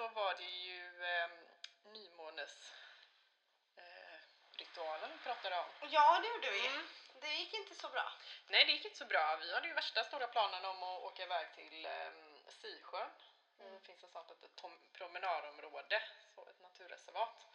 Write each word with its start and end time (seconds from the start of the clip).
så 0.00 0.08
var 0.08 0.34
det 0.34 0.52
ju 0.68 1.04
eh, 1.04 1.30
nymånes 1.84 2.72
eh, 3.76 4.18
ritualen 4.58 5.10
pratade 5.24 5.56
om. 5.58 5.88
Ja, 5.90 6.20
det 6.22 6.28
gjorde 6.28 6.50
vi. 6.50 6.66
Mm. 6.66 6.86
Det 7.20 7.34
gick 7.34 7.54
inte 7.54 7.74
så 7.74 7.88
bra. 7.88 8.12
Nej, 8.46 8.64
det 8.66 8.72
gick 8.72 8.84
inte 8.84 8.96
så 8.96 9.04
bra. 9.04 9.36
Vi 9.40 9.54
hade 9.54 9.68
ju 9.68 9.74
värsta 9.74 10.04
stora 10.04 10.26
planen 10.26 10.64
om 10.64 10.82
att 10.82 11.02
åka 11.02 11.22
iväg 11.22 11.46
till 11.54 11.86
eh, 11.86 12.12
Sisjön. 12.48 13.10
Mm. 13.60 13.72
Det 13.72 13.80
finns 13.80 14.04
ett 14.04 14.10
sånt 14.10 14.30
litet 14.30 14.62
promenadområde, 14.92 16.02
så 16.34 16.48
ett 16.48 16.60
naturreservat. 16.60 17.46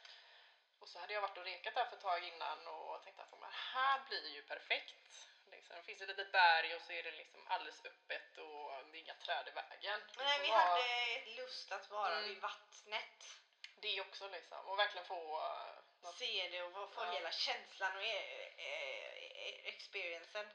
Och 0.80 0.90
så 0.90 1.00
hade 1.00 1.14
jag 1.14 1.22
varit 1.22 1.38
och 1.38 1.46
rekat 1.46 1.76
där 1.76 1.86
för 1.86 1.96
ett 1.96 2.02
tag 2.02 2.24
innan 2.24 2.68
och 2.68 3.04
tänkte 3.04 3.24
att 3.24 3.32
det 3.32 3.48
här 3.74 4.02
blir 4.10 4.36
ju 4.36 4.42
perfekt. 4.42 4.96
Liksom, 5.76 5.82
det 5.82 5.86
finns 5.98 6.02
ett 6.02 6.18
litet 6.18 6.32
berg 6.32 6.76
och 6.76 6.82
så 6.82 6.92
är 6.94 7.04
det 7.04 7.12
liksom 7.12 7.48
alldeles 7.48 7.86
öppet 7.86 8.38
och 8.38 8.72
det 8.92 8.98
är 8.98 9.02
inga 9.02 9.14
träd 9.14 9.48
i 9.48 9.52
vägen. 9.52 10.02
Nej, 10.18 10.38
får 10.38 10.44
vi 10.46 10.50
vara- 10.52 10.62
hade 10.62 11.26
lust 11.38 11.72
att 11.72 11.90
vara 11.90 12.12
Mm. 12.18 12.30
vid 12.30 12.42
vattnet. 12.42 13.24
Det 13.82 14.02
också 14.02 14.28
liksom, 14.30 14.58
och 14.66 14.80
verkligen 14.80 15.06
få 15.08 15.42
eh, 15.42 16.04
något, 16.04 16.18
Se 16.18 16.50
det 16.52 16.62
och 16.64 16.94
få 16.94 17.04
Ja. 17.06 17.12
hela 17.12 17.32
känslan 17.32 17.96
och 17.96 18.04
e- 18.04 18.52
e- 18.58 19.32
e- 19.48 19.62
experiencen. 19.68 20.46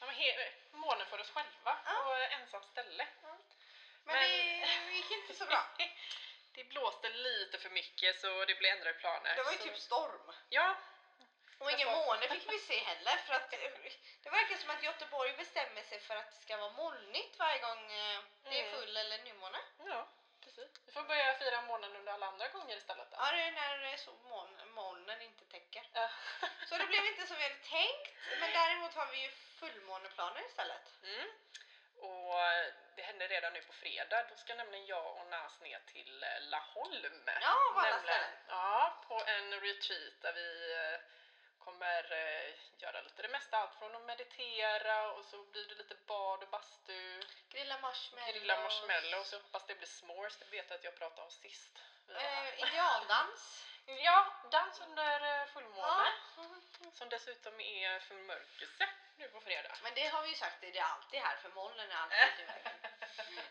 ja, 0.00 0.06
men 0.06 0.80
månen 0.80 1.06
för 1.06 1.20
oss 1.20 1.30
själva 1.30 1.78
Ja. 1.84 2.02
på 2.04 2.12
ensamt 2.12 2.66
ställe. 2.66 3.06
Men, 3.22 4.16
Men- 4.16 4.30
det 4.88 4.92
gick 4.92 5.10
inte 5.10 5.34
så 5.34 5.46
bra. 5.46 5.64
Det 6.54 6.64
blåste 6.64 7.08
lite 7.08 7.58
för 7.58 7.70
mycket 7.70 8.20
så 8.20 8.44
det 8.44 8.54
blev 8.54 8.72
ändrade 8.72 8.98
planer. 8.98 9.36
Det 9.36 9.42
var 9.42 9.52
ju 9.52 9.58
så, 9.58 9.64
typ 9.64 9.78
storm. 9.78 10.32
Ja, 10.48 10.76
Och 11.64 11.70
ingen 11.70 11.88
måne 11.92 12.28
fick 12.28 12.52
vi 12.52 12.58
se 12.58 12.78
heller 12.78 13.16
för 13.26 13.34
att 13.34 13.52
eh, 13.52 13.58
det 14.22 14.30
verkar 14.30 14.56
som 14.56 14.70
att 14.70 14.82
Göteborg 14.82 15.32
bestämmer 15.36 15.82
sig 15.82 16.00
för 16.00 16.16
att 16.16 16.30
det 16.30 16.36
ska 16.44 16.56
vara 16.56 16.70
molnigt 16.72 17.38
varje 17.38 17.58
gång 17.58 17.92
eh, 17.92 18.20
det 18.44 18.60
är 18.60 18.64
Mm. 18.66 18.72
full 18.80 18.96
eller 18.96 19.18
nymåne. 19.18 19.58
ja, 19.86 20.08
precis. 20.44 20.68
Vi 20.86 20.92
får 20.92 21.02
börja 21.02 21.34
fira 21.34 21.62
månen 21.62 21.96
under 21.96 22.12
alla 22.12 22.26
andra 22.26 22.48
gånger 22.48 22.76
istället 22.76 23.10
då. 23.10 23.16
Ja, 23.20 23.30
det 23.32 23.42
är 23.42 23.52
när 23.52 23.96
så 23.96 24.12
moln, 24.12 24.72
molnen 24.74 25.22
inte 25.22 25.44
täcker. 25.44 25.88
Ja. 25.92 26.08
Så 26.68 26.76
det 26.78 26.86
blev 26.86 27.04
inte 27.06 27.26
som 27.26 27.36
vi 27.36 27.42
hade 27.42 27.54
tänkt. 27.76 28.12
Men 28.40 28.52
däremot 28.52 28.94
har 28.94 29.06
vi 29.06 29.22
ju 29.22 29.30
fullmåneplaner 29.30 30.46
istället. 30.46 30.86
Mm. 31.02 31.28
Och 31.98 32.34
det 32.96 33.02
händer 33.02 33.28
redan 33.28 33.52
nu 33.52 33.62
på 33.62 33.72
fredag. 33.72 34.22
Då 34.30 34.36
ska 34.36 34.54
nämligen 34.54 34.86
jag 34.86 35.16
och 35.16 35.26
Nas 35.26 35.60
ner 35.60 35.80
till 35.92 36.22
eh, 36.22 36.28
Laholm. 36.40 37.22
Ja, 37.42 37.56
på 37.74 37.80
alla 37.80 37.98
ställen. 38.02 38.30
Ja, 38.48 39.04
på 39.08 39.22
en 39.26 39.60
retreat 39.60 40.14
där 40.22 40.32
vi 40.32 40.72
eh, 40.74 41.00
kommer 41.64 42.12
eh, 42.12 42.54
göra 42.82 43.00
lite 43.00 43.22
det 43.22 43.28
mesta. 43.28 43.56
Allt 43.58 43.74
från 43.78 43.94
att 43.94 44.02
meditera 44.02 45.12
och 45.12 45.24
så 45.24 45.36
blir 45.52 45.68
det 45.68 45.74
lite 45.74 45.96
bad 46.06 46.42
och 46.42 46.48
bastu. 46.48 47.22
Grilla 47.48 47.78
marshmallows. 47.78 48.32
Grilla 48.32 48.60
marshmallows. 48.60 49.32
Jag 49.32 49.40
hoppas 49.40 49.66
det 49.66 49.74
blir 49.74 49.88
s'mores. 49.88 50.38
Det 50.38 50.56
vet 50.56 50.70
jag 50.70 50.78
att 50.78 50.84
jag 50.84 50.98
pratade 50.98 51.22
om 51.22 51.30
sist. 51.30 51.78
Eh, 52.08 52.68
idealdans. 52.68 53.64
Ja, 53.86 54.26
dans 54.50 54.80
under 54.80 55.40
eh, 55.40 55.46
fullmåne. 55.46 56.12
Ja. 56.36 56.44
Som 56.92 57.08
dessutom 57.08 57.60
är 57.60 57.98
förmörkelse 57.98 58.88
nu 59.16 59.28
på 59.28 59.40
fredag. 59.40 59.74
Men 59.82 59.94
det 59.94 60.06
har 60.06 60.22
vi 60.22 60.28
ju 60.28 60.34
sagt, 60.34 60.60
det 60.60 60.78
är 60.78 60.82
alltid 60.82 61.20
här 61.20 61.36
för 61.36 61.48
molnen 61.48 61.90
är 61.90 61.96
alltid 61.96 62.44
i 62.44 62.46
vägen. 62.46 62.72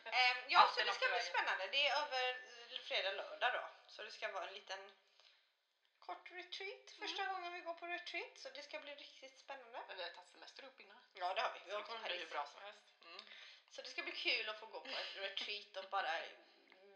Ehm, 0.05 0.37
ja, 0.47 0.71
så 0.75 0.83
det 0.83 0.93
ska 0.93 1.07
bli 1.07 1.21
spännande. 1.21 1.67
Det 1.71 1.87
är 1.87 2.01
över 2.01 2.39
fredag, 2.83 3.11
lördag 3.11 3.53
då. 3.53 3.63
Så 3.87 4.03
det 4.03 4.11
ska 4.11 4.31
vara 4.31 4.47
en 4.47 4.53
liten 4.53 4.79
kort 6.05 6.31
retreat. 6.31 6.85
Första 6.99 7.25
gången 7.25 7.53
vi 7.53 7.59
går 7.67 7.73
på 7.73 7.85
retreat. 7.87 8.33
Så 8.37 8.49
det 8.49 8.63
ska 8.63 8.79
bli 8.79 8.95
riktigt 8.95 9.39
spännande. 9.39 9.79
Men 9.87 9.97
vi 9.97 10.03
har 10.03 10.09
tagit 10.09 10.31
semester 10.31 10.63
upp 10.69 10.79
innan. 10.79 10.97
Ja, 11.13 11.33
det 11.33 11.41
har 11.41 11.53
vi. 11.53 11.59
Vi 11.65 11.71
Så 11.71 11.77
det 11.77 11.83
kommer 11.83 12.07
bli 12.09 12.17
hur 12.17 12.29
bra 12.35 12.45
som 12.45 12.61
helst. 12.61 12.83
Mm. 13.05 13.21
Så 13.71 13.81
det 13.81 13.89
ska 13.89 14.01
bli 14.03 14.11
kul 14.11 14.49
att 14.49 14.59
få 14.59 14.65
gå 14.65 14.79
på 14.79 14.89
ett 14.89 15.15
retreat 15.25 15.77
och 15.77 15.89
bara 15.89 16.11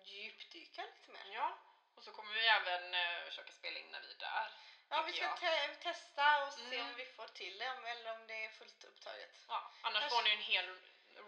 djupdyka 0.04 0.82
lite 0.86 1.12
mer. 1.12 1.26
Ja, 1.34 1.58
och 1.96 2.04
så 2.04 2.12
kommer 2.12 2.34
vi 2.34 2.48
även 2.48 2.94
eh, 2.94 3.26
försöka 3.26 3.52
spela 3.52 3.80
in 3.80 3.92
när 3.92 4.02
vi 4.02 4.12
är 4.12 4.18
där. 4.20 4.52
Ja, 4.90 5.04
vi 5.04 5.14
ska 5.14 5.22
jag. 5.26 5.38
te- 5.40 5.76
testa 5.76 6.46
och 6.48 6.54
se 6.54 6.62
Mm. 6.76 6.88
om 6.90 6.96
vi 6.96 7.06
får 7.06 7.28
till 7.28 7.58
det 7.58 7.66
eller 7.66 8.12
om 8.12 8.28
det 8.28 8.46
är 8.46 8.50
fullt 8.50 8.84
upptaget. 8.84 9.36
Ja, 9.48 9.72
annars 9.82 10.04
Fast- 10.04 10.16
får 10.16 10.24
ni 10.24 10.30
en 10.32 10.38
hel 10.54 10.80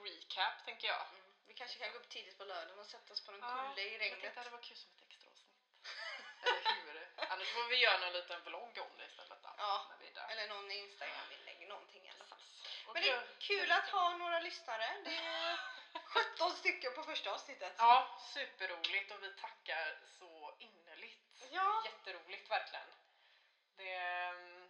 recap 0.03 0.65
tänker 0.65 0.87
jag. 0.87 1.01
Mm. 1.07 1.21
Vi 1.47 1.53
kanske 1.53 1.79
kan 1.79 1.91
gå 1.91 1.97
upp 1.97 2.09
tidigt 2.09 2.37
på 2.37 2.43
lördagen 2.43 2.79
och 2.79 2.85
sätta 2.85 3.13
oss 3.13 3.25
på 3.25 3.31
någon 3.31 3.41
Ja, 3.41 3.69
kulle 3.69 3.81
i 3.87 3.93
Jag 3.93 4.01
regnet. 4.01 4.21
tänkte 4.21 4.39
att 4.39 4.45
det 4.45 4.51
var 4.51 4.61
kul 4.61 4.77
som 4.77 4.91
ett 4.95 5.01
extra 5.07 5.29
avsnitt. 5.31 5.55
Annars 7.31 7.47
får 7.53 7.63
vi 7.69 7.75
göra 7.75 7.97
någon 7.99 8.13
liten 8.13 8.43
vlogg 8.43 8.77
om 8.77 8.97
det 8.97 9.05
istället 9.05 9.43
då. 9.43 9.49
Ja, 9.57 9.85
När 9.89 9.97
vi 9.97 10.07
är 10.07 10.13
där. 10.13 10.27
Eller 10.31 10.47
någon 10.47 10.71
Instagram-inlägg, 10.71 11.67
någonting 11.67 12.05
i 12.07 12.09
alla 12.09 12.25
fall. 12.25 12.39
Och 12.87 12.93
Men 12.93 13.03
det 13.03 13.09
är 13.09 13.23
kul 13.39 13.71
att 13.71 13.89
ha 13.89 14.17
några 14.17 14.39
lyssnare. 14.39 14.87
Det 15.03 15.15
är 15.15 15.57
17 16.03 16.51
stycken 16.51 16.93
på 16.95 17.03
första 17.03 17.31
avsnittet. 17.31 17.73
Ja, 17.77 18.19
superroligt 18.33 19.11
och 19.11 19.23
vi 19.23 19.33
tackar 19.33 19.97
så 20.19 20.55
innerligt. 20.59 21.47
Ja. 21.51 21.81
Jätteroligt 21.85 22.51
verkligen. 22.51 22.87
Det, 23.77 23.93
ehm, 23.93 24.69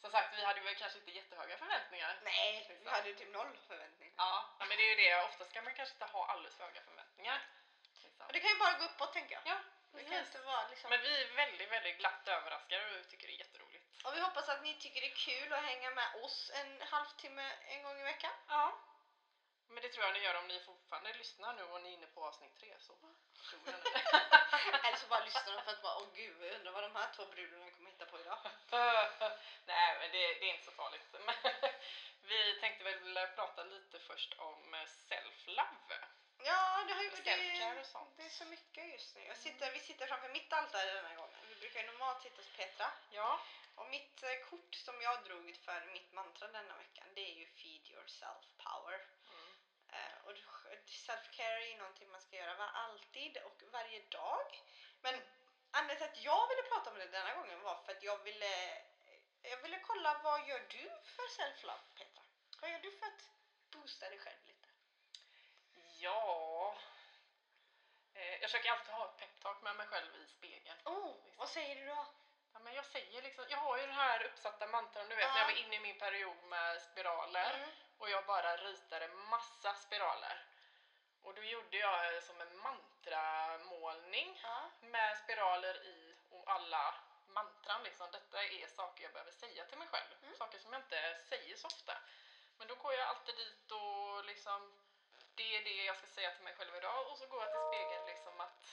som 0.00 0.10
sagt, 0.10 0.38
vi 0.38 0.44
hade 0.44 0.60
väl 0.60 0.74
kanske 0.74 0.98
inte 0.98 1.10
jättehöga 1.10 1.56
förväntningar. 1.58 2.20
Nej, 2.22 2.78
vi 2.84 2.90
hade 2.90 3.14
typ 3.14 3.32
noll 3.32 3.58
förväntningar. 3.66 4.14
Ja, 4.16 4.56
ja, 4.58 4.64
men 4.64 4.76
det 4.76 4.82
är 4.82 4.90
ju 4.90 4.96
det. 4.96 5.22
Oftast 5.24 5.52
kan 5.52 5.64
man 5.64 5.74
kanske 5.74 5.94
inte 5.94 6.04
ha 6.04 6.26
alldeles 6.26 6.56
för 6.56 6.64
höga 6.64 6.80
förväntningar. 6.80 7.42
Liksom. 8.04 8.26
Och 8.26 8.32
det 8.32 8.40
kan 8.40 8.50
ju 8.50 8.58
bara 8.58 8.78
gå 8.78 8.84
uppåt 8.84 9.12
tänker 9.12 9.34
jag. 9.34 9.42
Ja, 9.46 9.58
Det 9.96 10.04
kan 10.04 10.18
inte 10.18 10.38
vara 10.38 10.68
liksom... 10.70 10.90
Men 10.90 11.00
vi 11.00 11.22
är 11.22 11.36
väldigt, 11.36 11.70
väldigt 11.70 11.98
glatt 11.98 12.28
överraskade 12.28 13.00
och 13.00 13.08
tycker 13.10 13.26
det 13.26 13.34
är 13.34 13.38
jätteroligt. 13.38 13.84
Och 14.04 14.16
vi 14.16 14.20
hoppas 14.20 14.48
att 14.48 14.62
ni 14.62 14.74
tycker 14.74 15.00
det 15.00 15.10
är 15.12 15.20
kul 15.30 15.52
att 15.52 15.64
hänga 15.64 15.90
med 15.90 16.08
oss 16.24 16.50
en 16.54 16.80
halvtimme 16.80 17.52
en 17.68 17.82
gång 17.82 18.00
i 18.00 18.02
veckan. 18.02 18.32
Ja. 18.48 18.78
Men 19.68 19.82
det 19.82 19.88
tror 19.88 20.04
jag 20.04 20.14
ni 20.14 20.20
gör 20.20 20.38
om 20.38 20.48
ni 20.48 20.60
fortfarande 20.60 21.12
lyssnar 21.12 21.52
nu 21.54 21.62
och 21.62 21.82
ni 21.82 21.88
är 21.88 21.92
inne 21.92 22.06
på 22.06 22.26
avsnitt 22.26 22.56
tre. 22.60 22.74
Så 22.80 22.92
tror 22.92 23.12
jag. 23.66 24.84
Eller 24.86 24.96
så 24.96 25.06
bara 25.06 25.24
lyssnar 25.24 25.56
de 25.56 25.62
för 25.64 25.72
att 25.72 25.82
bara, 25.82 25.96
åh 25.96 26.08
gud, 26.14 26.36
jag 26.40 26.54
undrar 26.54 26.72
vad 26.72 26.82
de 26.82 26.96
här 26.96 27.08
två 27.16 27.24
brudarna 27.26 27.70
kommer 27.70 27.90
hitta 27.90 28.06
på 28.06 28.20
idag. 28.20 28.38
Nej, 29.70 29.96
men 30.00 30.10
det, 30.12 30.34
det 30.40 30.44
är 30.48 30.54
inte 30.54 30.64
så 30.64 30.70
farligt. 30.70 31.06
Vi 32.28 32.60
tänkte 32.60 32.84
väl 32.84 33.28
prata 33.34 33.64
lite 33.64 33.98
först 33.98 34.34
om 34.38 34.74
self-love. 35.08 36.15
Ja, 36.50 36.84
det 36.86 36.92
har 36.94 37.02
ju 37.02 37.10
det, 37.10 37.16
self-care 37.16 37.80
och 37.80 37.86
sånt. 37.86 38.16
det 38.16 38.22
är 38.22 38.28
så 38.42 38.44
mycket 38.44 38.84
just 38.94 39.14
nu. 39.16 39.22
Jag 39.32 39.36
sitter, 39.36 39.72
vi 39.72 39.80
sitter 39.80 40.06
framför 40.06 40.28
mitt 40.28 40.52
altare 40.52 40.92
den 40.94 41.04
här 41.04 41.16
gången. 41.16 41.40
Vi 41.48 41.54
brukar 41.54 41.80
ju 41.80 41.86
normalt 41.86 42.22
sitta 42.22 42.36
hos 42.36 42.50
Petra. 42.56 42.86
Ja, 43.10 43.40
Och 43.74 43.86
mitt 43.86 44.22
eh, 44.22 44.36
kort 44.50 44.74
som 44.74 45.02
jag 45.02 45.24
drog 45.24 45.56
för 45.64 45.86
mitt 45.86 46.12
mantra 46.12 46.48
denna 46.48 46.76
veckan 46.76 47.06
det 47.14 47.30
är 47.30 47.34
ju 47.34 47.46
Feed 47.46 47.90
yourself 47.90 48.44
power. 48.66 48.96
mm. 49.30 49.52
Eh, 49.88 50.16
och 50.24 50.32
self-care 51.06 51.56
är 51.62 51.68
ju 51.72 51.76
någonting 51.76 52.10
man 52.10 52.20
ska 52.20 52.36
göra 52.36 52.56
var, 52.56 52.66
alltid 52.66 53.36
och 53.36 53.62
varje 53.72 54.00
dag. 54.08 54.62
Men 55.00 55.14
anledningen 55.70 56.12
till 56.12 56.18
att 56.18 56.24
jag 56.24 56.48
ville 56.48 56.62
prata 56.62 56.90
om 56.90 56.98
det 56.98 57.06
denna 57.06 57.34
gången 57.34 57.60
var 57.60 57.76
för 57.84 57.92
att 57.92 58.02
jag 58.02 58.18
ville, 58.24 58.52
jag 59.42 59.56
ville 59.62 59.78
kolla 59.80 60.20
vad 60.24 60.48
gör 60.48 60.62
du 60.68 60.84
för 61.14 61.26
self-love 61.38 61.86
Petra? 61.98 62.22
Vad 62.60 62.70
gör 62.70 62.78
du 62.78 62.90
för 62.98 63.06
att 63.06 63.22
boosta 63.72 64.08
dig 64.08 64.18
själv 64.18 64.38
lite? 64.46 64.55
Ja. 66.00 66.74
Eh, 68.14 68.32
jag 68.32 68.42
försöker 68.50 68.70
alltid 68.70 68.94
ha 68.94 69.04
ett 69.04 69.16
peptalk 69.16 69.62
med 69.62 69.76
mig 69.76 69.86
själv 69.86 70.16
i 70.16 70.26
spegeln. 70.26 70.78
Oh, 70.84 71.14
vad 71.36 71.48
säger 71.48 71.76
du 71.76 71.86
då? 71.86 72.06
Ja, 72.52 72.58
men 72.58 72.74
jag 72.74 72.84
säger 72.86 73.22
liksom, 73.22 73.44
jag 73.48 73.58
har 73.58 73.76
ju 73.76 73.86
den 73.86 73.94
här 73.94 74.22
uppsatta 74.24 74.66
mantran, 74.66 75.08
du 75.08 75.14
vet 75.14 75.24
Ja. 75.24 75.32
när 75.32 75.38
jag 75.40 75.46
var 75.46 75.58
inne 75.58 75.76
i 75.76 75.80
min 75.80 75.98
period 75.98 76.36
med 76.44 76.82
spiraler 76.82 77.54
Mm. 77.54 77.70
och 77.98 78.10
jag 78.10 78.26
bara 78.26 78.56
ritade 78.56 79.08
massa 79.08 79.74
spiraler. 79.74 80.44
Och 81.22 81.34
då 81.34 81.42
gjorde 81.42 81.76
jag 81.76 82.14
eh, 82.14 82.20
som 82.22 82.40
en 82.40 82.56
mantramålning 82.58 84.40
Ja. 84.42 84.70
med 84.80 85.18
spiraler 85.18 85.74
i 85.86 86.16
och 86.30 86.50
alla 86.50 86.94
mantran 87.26 87.82
liksom. 87.82 88.10
Detta 88.10 88.44
är 88.44 88.66
saker 88.66 89.02
jag 89.04 89.12
behöver 89.12 89.32
säga 89.32 89.64
till 89.64 89.78
mig 89.78 89.88
själv. 89.88 90.14
Mm. 90.22 90.36
Saker 90.36 90.58
som 90.58 90.72
jag 90.72 90.82
inte 90.82 91.18
säger 91.28 91.56
så 91.56 91.66
ofta. 91.66 91.98
Men 92.58 92.68
då 92.68 92.74
går 92.74 92.92
jag 92.94 93.08
alltid 93.08 93.36
dit 93.36 93.70
och 93.72 94.24
liksom 94.24 94.72
det 95.36 95.56
är 95.56 95.64
det 95.64 95.84
jag 95.84 95.96
ska 95.96 96.06
säga 96.06 96.30
till 96.34 96.44
mig 96.44 96.54
själv 96.58 96.76
idag 96.76 97.06
och 97.10 97.18
så 97.18 97.26
går 97.26 97.40
jag 97.42 97.50
till 97.52 97.66
spegeln 97.68 98.06
liksom 98.06 98.40
att 98.40 98.66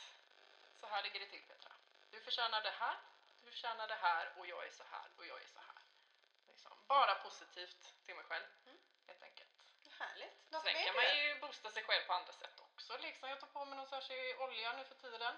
så 0.80 0.88
här 0.88 1.04
ligger 1.04 1.20
det 1.20 1.26
till 1.26 1.44
Petra. 1.48 1.72
Du 2.12 2.22
förtjänar 2.22 2.62
det 2.62 2.70
här, 2.80 2.98
du 3.44 3.52
förtjänar 3.52 3.88
det 3.88 3.96
här 3.96 4.34
och 4.38 4.48
jag 4.48 4.66
är 4.68 4.72
så 4.72 4.84
här 4.92 5.06
och 5.18 5.26
jag 5.26 5.42
är 5.42 5.48
så 5.48 5.60
här. 5.60 5.82
Liksom. 6.48 6.78
Bara 6.88 7.16
positivt 7.16 7.94
till 8.06 8.16
mig 8.16 8.26
själv, 8.26 8.46
Mm. 8.66 8.78
helt 9.08 9.24
enkelt. 9.24 9.50
Härligt. 10.00 10.52
Något 10.52 10.64
Sen 10.64 10.84
kan 10.86 10.96
man 10.96 11.18
ju 11.18 11.40
boosta 11.40 11.72
sig 11.72 11.84
själv 11.84 12.04
på 12.06 12.14
andra 12.14 12.34
sätt 12.34 12.60
också. 12.60 12.98
Liksom. 12.98 13.30
Jag 13.30 13.40
tar 13.40 13.48
på 13.48 13.66
mig 13.66 13.78
någon 13.78 13.88
särskild 13.88 14.40
olja 14.42 14.74
nu 14.74 14.84
för 14.86 14.96
tiden. 14.96 15.36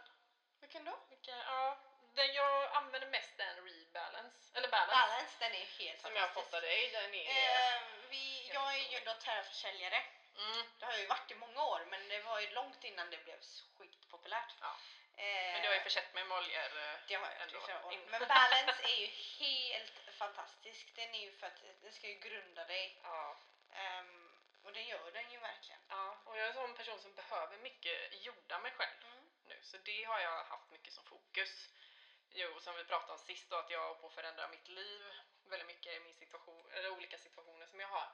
Vilken 0.59 0.85
då? 0.85 0.99
Vilken, 1.09 1.37
ja, 1.37 1.77
den 2.13 2.33
jag 2.33 2.71
använder 2.71 3.07
mest 3.09 3.39
är 3.39 3.47
en 3.47 3.65
rebalance, 3.65 4.51
eller 4.53 4.67
balance, 4.69 4.95
Balance, 4.95 5.35
den 5.39 5.51
är 5.53 5.65
helt 5.65 6.01
som 6.01 6.13
jag 6.15 6.21
har 6.21 6.27
fantastisk. 6.27 6.45
fått 6.51 6.53
av 6.53 6.61
dig. 6.61 6.89
Den 6.91 7.13
är, 7.13 7.75
Eh, 7.75 7.81
vi, 8.09 8.49
jag 8.53 8.73
är 8.73 8.91
ju 8.91 8.99
då 8.99 9.13
terraförsäljare. 9.13 10.03
Mm, 10.37 10.65
Det 10.79 10.85
har 10.85 10.91
jag 10.91 11.01
ju 11.01 11.07
varit 11.07 11.31
i 11.31 11.35
många 11.35 11.63
år 11.63 11.85
men 11.91 12.07
det 12.09 12.19
var 12.21 12.39
ju 12.39 12.49
långt 12.49 12.83
innan 12.83 13.09
det 13.09 13.23
blev 13.23 13.39
skitpopulärt. 13.77 14.53
Ja. 14.61 14.77
Eh, 15.17 15.53
men 15.53 15.61
du 15.61 15.67
har 15.67 15.75
ju 15.75 15.81
försett 15.81 16.13
mig 16.13 16.25
med 16.25 16.37
oljor. 16.37 16.77
eh, 16.83 16.95
det 17.07 17.15
har 17.15 17.31
jag 17.39 17.51
gjort 17.51 17.93
i. 17.93 17.97
Men 18.11 18.27
balance 18.27 18.83
är 18.83 18.95
ju 19.03 19.07
helt 19.39 19.99
fantastisk. 20.17 20.95
Den 20.95 21.15
är 21.15 21.21
ju 21.25 21.31
för 21.31 21.47
att 21.47 21.61
den 21.81 21.91
ska 21.91 22.07
ju 22.07 22.15
grunda 22.19 22.65
dig. 22.65 22.99
Ja, 23.03 23.37
Ehm, 23.73 24.31
och 24.63 24.73
det 24.73 24.81
gör 24.81 25.11
den 25.11 25.31
ju 25.31 25.39
verkligen. 25.39 25.81
ja, 25.89 26.17
och 26.25 26.37
jag 26.37 26.43
är 26.43 26.47
en 26.47 26.53
sån 26.53 26.73
person 26.73 26.99
som 26.99 27.13
behöver 27.15 27.57
mycket 27.57 28.25
jorda 28.25 28.59
mig 28.59 28.71
själv. 28.71 29.03
Mm. 29.03 29.29
nu. 29.47 29.59
Så 29.61 29.77
det 29.77 30.03
har 30.03 30.19
jag 30.19 30.43
haft 30.43 30.71
mycket 30.71 30.93
som 30.93 31.03
fokus. 31.03 31.69
Jo, 32.31 32.59
som 32.59 32.75
vi 32.75 32.83
pratade 32.83 33.13
om 33.13 33.19
sist 33.19 33.49
då, 33.49 33.55
att 33.55 33.69
jag 33.69 33.87
håller 33.87 33.99
på 34.01 34.07
att 34.07 34.13
förändra 34.13 34.47
mitt 34.47 34.67
liv 34.67 35.01
väldigt 35.45 35.67
mycket 35.67 35.93
i 35.93 35.99
min 35.99 36.13
situation, 36.13 36.71
eller 36.71 36.89
olika 36.89 37.17
situationer 37.17 37.65
som 37.67 37.79
jag 37.79 37.87
har. 37.87 38.07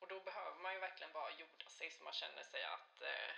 Och 0.00 0.08
då 0.08 0.20
behöver 0.20 0.58
man 0.58 0.72
ju 0.74 0.78
verkligen 0.78 1.12
bara 1.12 1.30
jorda 1.30 1.68
sig 1.70 1.90
så 1.90 2.04
man 2.04 2.12
känner 2.12 2.42
sig 2.42 2.62
att 2.64 3.02
eh, 3.02 3.30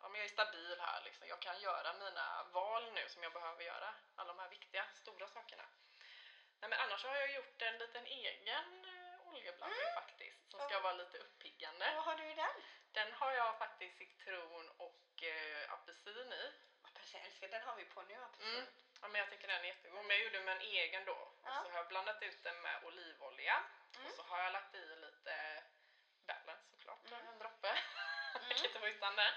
ja, 0.00 0.08
men 0.08 0.14
jag 0.20 0.24
är 0.24 0.28
stabil 0.38 0.76
här 0.80 1.02
liksom. 1.04 1.28
Jag 1.28 1.40
kan 1.40 1.60
göra 1.60 1.92
mina 1.92 2.44
val 2.52 2.92
nu 2.92 3.08
som 3.08 3.22
jag 3.22 3.32
behöver 3.32 3.62
göra. 3.64 3.94
Alla 4.16 4.32
de 4.32 4.38
här 4.38 4.48
viktiga, 4.48 4.84
stora 4.94 5.28
sakerna. 5.28 5.66
Nej, 6.60 6.70
men 6.70 6.78
annars 6.78 7.04
har 7.04 7.16
jag 7.16 7.34
gjort 7.34 7.62
en 7.62 7.78
liten 7.78 8.06
egen 8.06 8.84
eh, 8.84 9.28
oljeblandning 9.28 9.92
faktiskt 9.94 10.50
som 10.50 10.60
ska 10.60 10.80
vara 10.80 10.92
lite 10.92 11.18
uppiggande. 11.18 11.92
Vad 11.94 12.04
har 12.04 12.16
du 12.16 12.24
i 12.30 12.34
den? 12.34 12.56
Den 12.92 13.12
har 13.12 13.32
jag 13.32 13.58
faktiskt 13.58 13.98
citron 13.98 14.70
och 14.76 15.22
eh, 15.22 15.72
apelsin 15.72 16.32
i. 16.32 16.52
Apelsin, 16.82 17.20
älskar 17.20 17.48
den 17.48 17.62
har 17.62 17.76
vi 17.76 17.84
på 17.84 18.02
nu, 18.02 18.14
apelsin. 18.14 18.58
Mm. 18.58 18.66
Ja, 19.00 19.08
men 19.08 19.18
jag 19.20 19.30
tycker 19.30 19.48
den 19.48 19.60
är 19.60 19.64
jättegod. 19.64 20.04
Men 20.04 20.16
jag 20.16 20.24
gjorde 20.24 20.40
med 20.40 20.56
en 20.56 20.62
egen 20.62 21.04
då. 21.04 21.32
Ja. 21.44 21.60
Och 21.60 21.66
så 21.66 21.72
har 21.72 21.78
jag 21.78 21.88
blandat 21.88 22.22
ut 22.22 22.42
den 22.42 22.60
med 22.60 22.84
olivolja. 22.84 23.64
Mm. 23.94 24.06
Och 24.06 24.12
så 24.16 24.22
har 24.22 24.38
jag 24.38 24.52
lagt 24.52 24.74
i 24.74 24.96
lite 24.96 25.62
såklart, 26.86 27.12
Mm. 27.12 27.28
en 27.32 27.38
droppe. 27.38 27.78
Fick 28.48 28.64
inte 28.64 28.78
få 28.78 28.86
utan 28.88 29.16
den. 29.16 29.34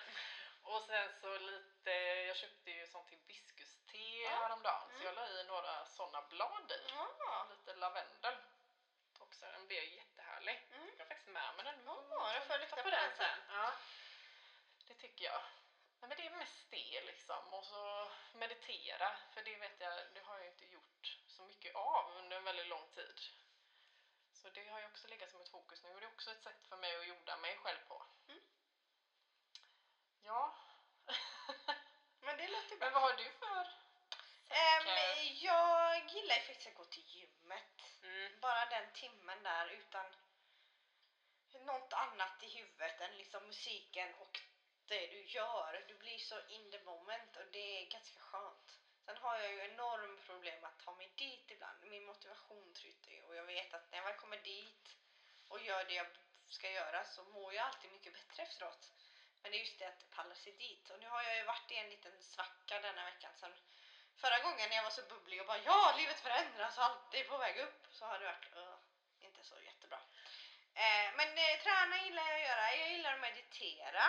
Och 0.63 0.81
sen 0.83 1.09
så 1.21 1.37
lite, 1.37 1.91
jag 2.27 2.37
köpte 2.37 2.71
ju 2.71 2.87
sånt 2.87 3.09
hibiskuste 3.09 3.97
Ja. 3.97 4.29
häromdagen. 4.29 4.89
Mm. 4.89 4.99
Så 5.01 5.05
jag 5.05 5.15
la 5.15 5.27
i 5.27 5.43
några 5.43 5.85
sådana 5.85 6.21
blad 6.21 6.71
i. 6.71 6.83
Ja. 6.93 7.47
Lite 7.49 7.75
lavendel. 7.75 8.35
Och 9.19 9.33
så 9.35 9.45
den 9.45 9.67
blev 9.67 9.83
jättehärlig. 9.83 10.67
Mm. 10.71 10.89
Jag 10.97 11.05
har 11.05 11.09
faktiskt 11.09 11.27
med 11.29 11.55
mig 11.55 11.65
den. 11.65 11.83
Ja, 11.85 11.93
då 12.09 12.41
får 12.41 12.51
jag 12.53 12.59
lukta 12.61 12.75
Ta 12.75 12.83
på 12.83 12.89
den 12.89 13.11
sen. 13.17 13.39
Ja. 13.49 13.71
Det 14.87 14.93
tycker 14.93 15.25
jag. 15.25 15.41
Nej, 15.99 16.09
men 16.09 16.17
det 16.17 16.25
är 16.25 16.29
mest 16.29 16.71
det 16.71 17.01
liksom. 17.01 17.53
Och 17.53 17.65
så 17.65 18.11
meditera. 18.33 19.17
För 19.33 19.43
det 19.43 19.55
vet 19.55 19.79
jag, 19.79 19.93
det 20.13 20.21
har 20.23 20.37
jag 20.37 20.47
inte 20.47 20.65
gjort 20.65 21.17
så 21.27 21.43
mycket 21.43 21.75
av 21.75 22.11
under 22.17 22.37
en 22.37 22.43
väldigt 22.43 22.67
lång 22.67 22.87
tid. 22.95 23.19
Så 24.41 24.49
det 24.49 24.69
har 24.69 24.79
ju 24.79 24.85
också 24.85 25.07
legat 25.07 25.31
som 25.31 25.41
ett 25.41 25.49
fokus 25.49 25.83
nu 25.83 25.89
och 25.93 25.99
det 25.99 26.05
är 26.05 26.11
också 26.11 26.31
ett 26.31 26.43
sätt 26.43 26.67
för 26.69 26.77
mig 26.77 26.95
att 26.95 27.07
jorda 27.07 27.37
mig 27.37 27.57
själv 27.57 27.79
på. 27.87 28.05
Mm. 28.27 28.41
Ja. 30.23 30.55
Men 32.25 32.37
det 32.37 32.47
låter 32.47 32.77
bra. 32.77 32.85
men 32.85 32.93
vad 32.93 33.01
har 33.01 33.17
du 33.17 33.31
för 33.31 33.65
self-care? 34.49 35.43
jag 35.49 36.09
gillar 36.13 36.35
ju 36.35 36.41
faktiskt 36.41 36.67
att 36.67 36.75
gå 36.75 36.85
till 36.85 37.07
gymmet. 37.07 38.01
Mm. 38.03 38.39
Bara 38.41 38.65
den 38.65 38.93
timmen 38.93 39.43
där 39.43 39.67
utan 39.69 40.05
något 41.65 41.93
annat 41.93 42.43
i 42.43 42.49
huvudet 42.57 43.01
än 43.01 43.17
liksom 43.17 43.43
musiken 43.45 44.13
och 44.13 44.39
det 44.87 45.07
du 45.07 45.21
gör. 45.23 45.85
Du 45.87 45.95
blir 45.97 46.17
så 46.17 46.47
in 46.47 46.71
the 46.71 46.83
moment 46.83 47.35
och 47.35 47.51
det 47.51 47.81
är 47.81 47.91
ganska 47.91 48.19
skönt. 48.19 48.79
Sen 49.09 49.17
har 49.17 49.39
jag 49.39 49.51
ju 49.51 49.59
enormt 49.59 50.25
problem 50.25 50.63
att 50.63 50.79
ta 50.85 50.95
mig 50.95 51.11
dit 51.15 51.51
ibland. 51.51 51.77
Min 51.83 52.05
motivation 52.05 52.73
tryter 52.73 53.11
ju 53.11 53.21
och 53.23 53.35
jag 53.35 53.43
vet 53.43 53.73
att 53.73 53.91
när 53.91 53.97
jag 53.97 54.05
väl 54.05 54.15
kommer 54.15 54.37
dit 54.37 54.95
och 55.47 55.61
gör 55.61 55.85
det 55.85 55.93
jag 55.93 56.07
ska 56.49 56.71
göra 56.71 57.03
så 57.03 57.23
mår 57.23 57.53
jag 57.53 57.65
alltid 57.65 57.91
mycket 57.91 58.13
bättre 58.13 58.43
efteråt. 58.43 58.91
Men 59.41 59.51
det 59.51 59.57
är 59.57 59.59
just 59.59 59.79
det 59.79 59.85
att 59.85 60.09
palla 60.11 60.35
sig 60.35 60.53
dit. 60.53 60.89
Och 60.89 60.99
nu 60.99 61.07
har 61.09 61.23
jag 61.23 61.37
ju 61.37 61.43
varit 61.43 61.71
i 61.71 61.75
en 61.75 61.89
liten 61.89 62.23
svacka 62.23 62.81
denna 62.81 63.05
veckan 63.05 63.31
sen 63.35 63.53
förra 64.15 64.39
gången 64.39 64.69
när 64.69 64.75
jag 64.75 64.83
var 64.83 64.97
så 64.99 65.01
bubblig 65.01 65.41
och 65.41 65.47
bara 65.47 65.63
ja, 65.65 65.95
livet 65.97 66.19
förändras 66.19 66.77
och 66.77 66.83
allt 66.83 67.13
är 67.13 67.23
på 67.23 67.37
väg 67.37 67.57
upp 67.57 67.87
så 67.91 68.05
har 68.05 68.19
det 68.19 68.25
varit 68.25 68.57
uh, 68.57 68.75
inte 69.19 69.43
så 69.43 69.61
jättebra. 69.61 69.99
Eh, 70.73 71.09
men 71.17 71.27
eh, 71.37 71.61
träna 71.63 72.03
gillar 72.05 72.23
jag 72.27 72.35
att 72.35 72.47
göra. 72.49 72.75
Jag 72.75 72.91
gillar 72.91 73.13
att 73.13 73.21
meditera. 73.21 74.03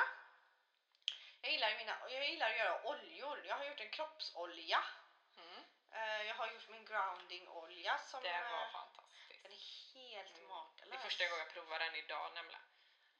Jag 1.42 1.52
gillar, 1.52 1.74
mina, 1.78 1.96
jag 2.08 2.28
gillar 2.28 2.50
att 2.50 2.56
göra 2.56 2.84
oljor. 2.84 3.46
Jag 3.46 3.56
har 3.56 3.64
gjort 3.64 3.80
en 3.80 3.90
kroppsolja. 3.90 4.84
Mm. 5.36 5.64
Eh, 5.92 6.22
jag 6.22 6.34
har 6.34 6.46
gjort 6.52 6.68
min 6.68 6.84
grounding-olja 6.84 7.98
som 7.98 8.22
Det 8.22 8.42
var 8.52 8.68
fantastiskt. 8.72 9.42
den 9.42 9.52
är 9.52 9.94
helt 9.94 10.36
Mm. 10.38 10.48
makalös. 10.48 10.90
Det 10.90 10.96
är 10.96 11.00
första 11.00 11.24
gången 11.28 11.38
jag 11.46 11.52
provar 11.52 11.78
den 11.78 11.94
idag 11.94 12.32
nämligen. 12.34 12.60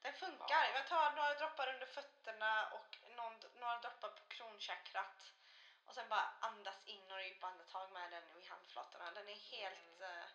Den 0.01 0.13
funkar. 0.13 0.63
Ja. 0.65 0.73
Jag 0.73 0.87
tar 0.87 1.11
några 1.11 1.33
droppar 1.33 1.67
under 1.73 1.87
fötterna 1.87 2.69
och 2.69 2.97
någon, 3.09 3.39
några 3.55 3.77
droppar 3.79 4.09
på 4.09 4.23
kronchakrat. 4.27 5.31
Och 5.85 5.93
sen 5.95 6.09
bara 6.09 6.33
andas 6.39 6.75
in 6.85 7.07
några 7.07 7.23
djupa 7.23 7.47
andetag 7.47 7.91
med 7.91 8.11
den 8.11 8.33
vid 8.35 8.49
handflatorna. 8.49 9.11
Den 9.11 9.29
är 9.29 9.35
helt... 9.35 9.99
Mm. 10.01 10.01
eh, 10.19 10.25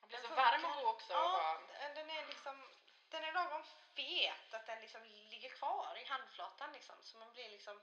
Man 0.00 0.08
blir 0.08 0.18
den 0.18 0.28
så 0.28 0.34
varm 0.34 0.64
och 0.64 0.70
funkar. 0.70 0.82
god 0.82 0.94
också. 0.94 1.12
Ja, 1.12 1.32
bara- 1.68 1.88
den 1.94 2.10
är 2.10 2.26
liksom... 2.26 2.70
Den 3.10 3.24
är 3.24 3.32
lagom 3.32 3.64
fet 3.94 4.54
att 4.54 4.66
den 4.66 4.80
liksom 4.80 5.04
ligger 5.04 5.50
kvar 5.50 5.98
i 6.02 6.04
handflatan 6.04 6.72
liksom. 6.72 6.96
Så 7.02 7.18
man 7.18 7.32
blir 7.32 7.48
liksom... 7.50 7.82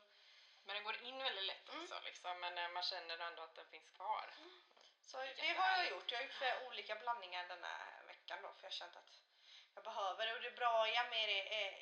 Men 0.66 0.76
den 0.76 0.84
går 0.84 1.02
in 1.04 1.18
väldigt 1.24 1.44
lätt 1.46 1.70
Mm. 1.70 1.84
också 1.84 2.00
liksom, 2.04 2.40
men 2.40 2.58
eh, 2.58 2.70
man 2.70 2.84
känner 2.84 3.18
ändå 3.20 3.42
att 3.44 3.56
den 3.56 3.68
finns 3.68 3.90
kvar. 3.96 4.34
Så 5.02 5.18
det 5.18 5.54
har 5.54 5.78
jag 5.78 5.90
gjort. 5.90 6.12
Jag 6.12 6.18
har 6.20 6.24
gjort 6.26 6.34
flera 6.34 6.68
olika 6.68 6.96
blandningar 6.96 7.48
den 7.48 7.64
här 7.64 8.04
veckan 8.08 8.40
då. 8.42 8.48
För 8.54 8.64
jag 8.64 8.70
har 8.70 8.76
känt 8.82 8.96
att 8.96 9.12
jag 9.76 9.84
behöver 9.84 10.26
det. 10.28 10.34
Och 10.34 10.42
det 10.42 10.52
bra 10.52 10.86
med 11.10 11.30
det, 11.30 11.66
eh, 11.66 11.74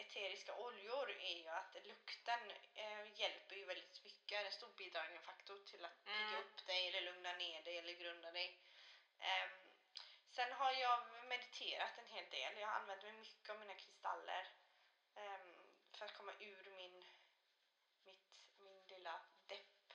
eteriska 0.00 0.54
oljor 0.54 1.10
är 1.10 1.34
ju 1.36 1.48
att 1.48 1.76
lukten 1.84 2.50
eh, 2.74 3.20
hjälper 3.20 3.56
ju 3.56 3.64
väldigt 3.64 4.04
mycket. 4.04 4.46
En 4.46 4.52
stor 4.52 4.72
bidragande 4.72 5.20
faktor 5.20 5.58
till 5.66 5.84
att 5.84 6.04
pigga 6.04 6.18
Mm. 6.28 6.40
upp 6.40 6.66
dig 6.66 6.88
eller 6.88 7.00
lugna 7.00 7.32
ner 7.32 7.62
dig 7.62 7.78
eller 7.78 7.92
grunda 7.92 8.30
dig. 8.30 8.58
Ehm, 9.20 9.50
sen 10.34 10.52
har 10.52 10.72
jag 10.72 11.26
mediterat 11.28 11.98
en 11.98 12.06
hel 12.06 12.30
del. 12.30 12.58
Jag 12.58 12.70
använt 12.70 13.02
mig 13.02 13.12
mycket 13.12 13.50
av 13.50 13.58
mina 13.58 13.74
kristaller 13.74 14.48
ehm, 15.14 15.72
för 15.98 16.04
att 16.04 16.14
komma 16.16 16.32
ur 16.38 16.70
min, 16.70 17.04
mitt, 18.04 18.28
min 18.58 18.86
lilla 18.86 19.20
depp 19.46 19.92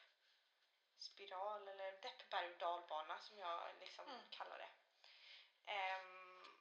spiral 0.99 1.67
eller 1.67 1.91
deppberg 2.01 2.51
och 2.51 2.57
dalbana 2.57 3.19
som 3.19 3.37
jag 3.37 3.79
liksom 3.79 4.07
Mm. 4.07 4.21
kallar 4.29 4.57
det. 4.57 4.69
Ehm, 5.71 6.57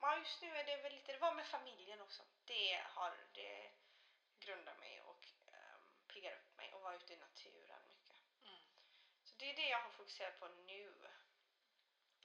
ja, 0.00 0.16
just 0.18 0.42
nu 0.42 0.56
är 0.56 0.64
det 0.64 0.76
väl 0.82 0.92
lite, 0.92 1.12
det 1.12 1.18
var 1.18 1.34
med 1.34 1.46
familjen 1.46 2.00
också. 2.00 2.22
Det 2.44 2.82
har, 2.88 3.28
det 3.34 3.72
grundar 4.38 4.74
mig 4.74 5.00
och 5.00 5.26
um, 5.46 5.94
piggar 6.08 6.36
upp 6.36 6.56
mig 6.56 6.74
och 6.74 6.80
vara 6.80 6.94
ute 6.96 7.12
i 7.12 7.16
naturen 7.16 7.82
mycket. 7.88 8.16
Mm. 8.44 8.60
Så 9.24 9.36
det 9.36 9.50
är 9.50 9.56
det 9.56 9.68
jag 9.68 9.80
har 9.80 9.90
fokuserat 9.90 10.38
på 10.40 10.48
nu. 10.48 11.10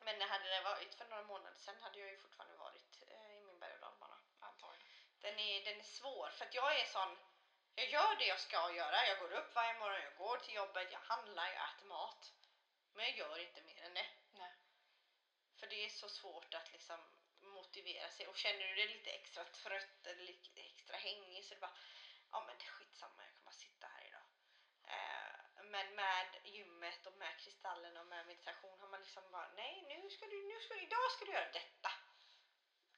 Men 0.08 0.22
hade 0.22 0.50
det 0.50 0.62
varit 0.62 0.94
för 0.96 1.06
några 1.06 1.24
månader 1.24 1.58
sedan 1.58 1.82
hade 1.82 2.00
jag 2.00 2.10
ju 2.10 2.18
fortfarande 2.18 2.58
varit 2.58 3.04
eh, 3.08 3.38
i 3.38 3.42
min 3.42 3.60
berg 3.60 3.74
och 3.74 3.80
dalbana. 3.80 4.18
Antagligen. 4.40 4.88
Den 5.20 5.40
är, 5.40 5.66
den 5.66 5.80
är 5.80 5.84
svår 5.84 6.30
för 6.30 6.46
att 6.46 6.54
jag 6.54 6.80
är 6.82 6.86
sån, 6.86 7.18
jag 7.76 7.90
gör 7.90 8.16
det 8.16 8.26
jag 8.26 8.40
ska 8.40 8.72
göra. 8.72 9.08
Jag 9.08 9.20
går 9.20 9.32
upp 9.32 9.56
varje 9.56 9.80
morgon, 9.80 10.02
jag 10.02 10.16
går 10.16 10.38
till 10.38 10.56
jobbet, 10.56 10.92
jag 10.92 11.00
handlar, 11.00 11.46
jag 11.46 11.70
äter 11.70 11.86
mat. 11.86 12.34
Men 12.94 13.06
jag 13.06 13.18
gör 13.18 13.40
inte 13.40 13.62
mer 13.62 13.82
än 13.84 13.94
det. 13.94 14.10
Nej. 14.32 14.54
För 15.60 15.68
det 15.68 15.86
är 15.86 15.90
så 15.90 16.10
svårt 16.10 16.54
att 16.54 16.72
liksom 16.72 17.00
motivera 17.40 18.10
sig. 18.10 18.28
Och 18.28 18.38
känner 18.38 18.68
du 18.68 18.76
dig 18.76 18.88
lite 18.88 19.10
extra 19.10 19.44
trött 19.44 20.08
eller 20.08 20.24
lite 20.24 20.62
extra 20.62 20.98
hängig 20.98 21.46
så 21.46 21.54
är 21.54 21.56
det 21.56 21.62
bara, 21.62 21.78
ja 22.32 22.44
men 22.48 22.58
det 22.58 22.64
är 22.64 22.70
skitsamma, 22.70 23.24
jag 23.24 23.34
kan 23.34 23.44
bara 23.44 23.52
sitta 23.52 23.88
här 23.88 24.08
idag. 24.08 24.28
Eh, 24.88 25.57
men 25.70 25.96
med 25.96 26.28
gymmet 26.44 27.06
och 27.06 27.18
med 27.18 27.40
kristallen 27.40 27.98
och 27.98 28.08
med 28.08 28.28
meditation 28.28 28.80
har 28.80 28.88
man 28.88 29.00
liksom 29.00 29.32
bara, 29.32 29.50
nej 29.56 29.86
nu 29.90 30.10
ska 30.10 30.26
du, 30.26 30.44
nu 30.48 30.60
ska, 30.62 30.76
idag 30.76 31.12
ska 31.12 31.26
du 31.26 31.32
göra 31.32 31.52
detta. 31.52 31.92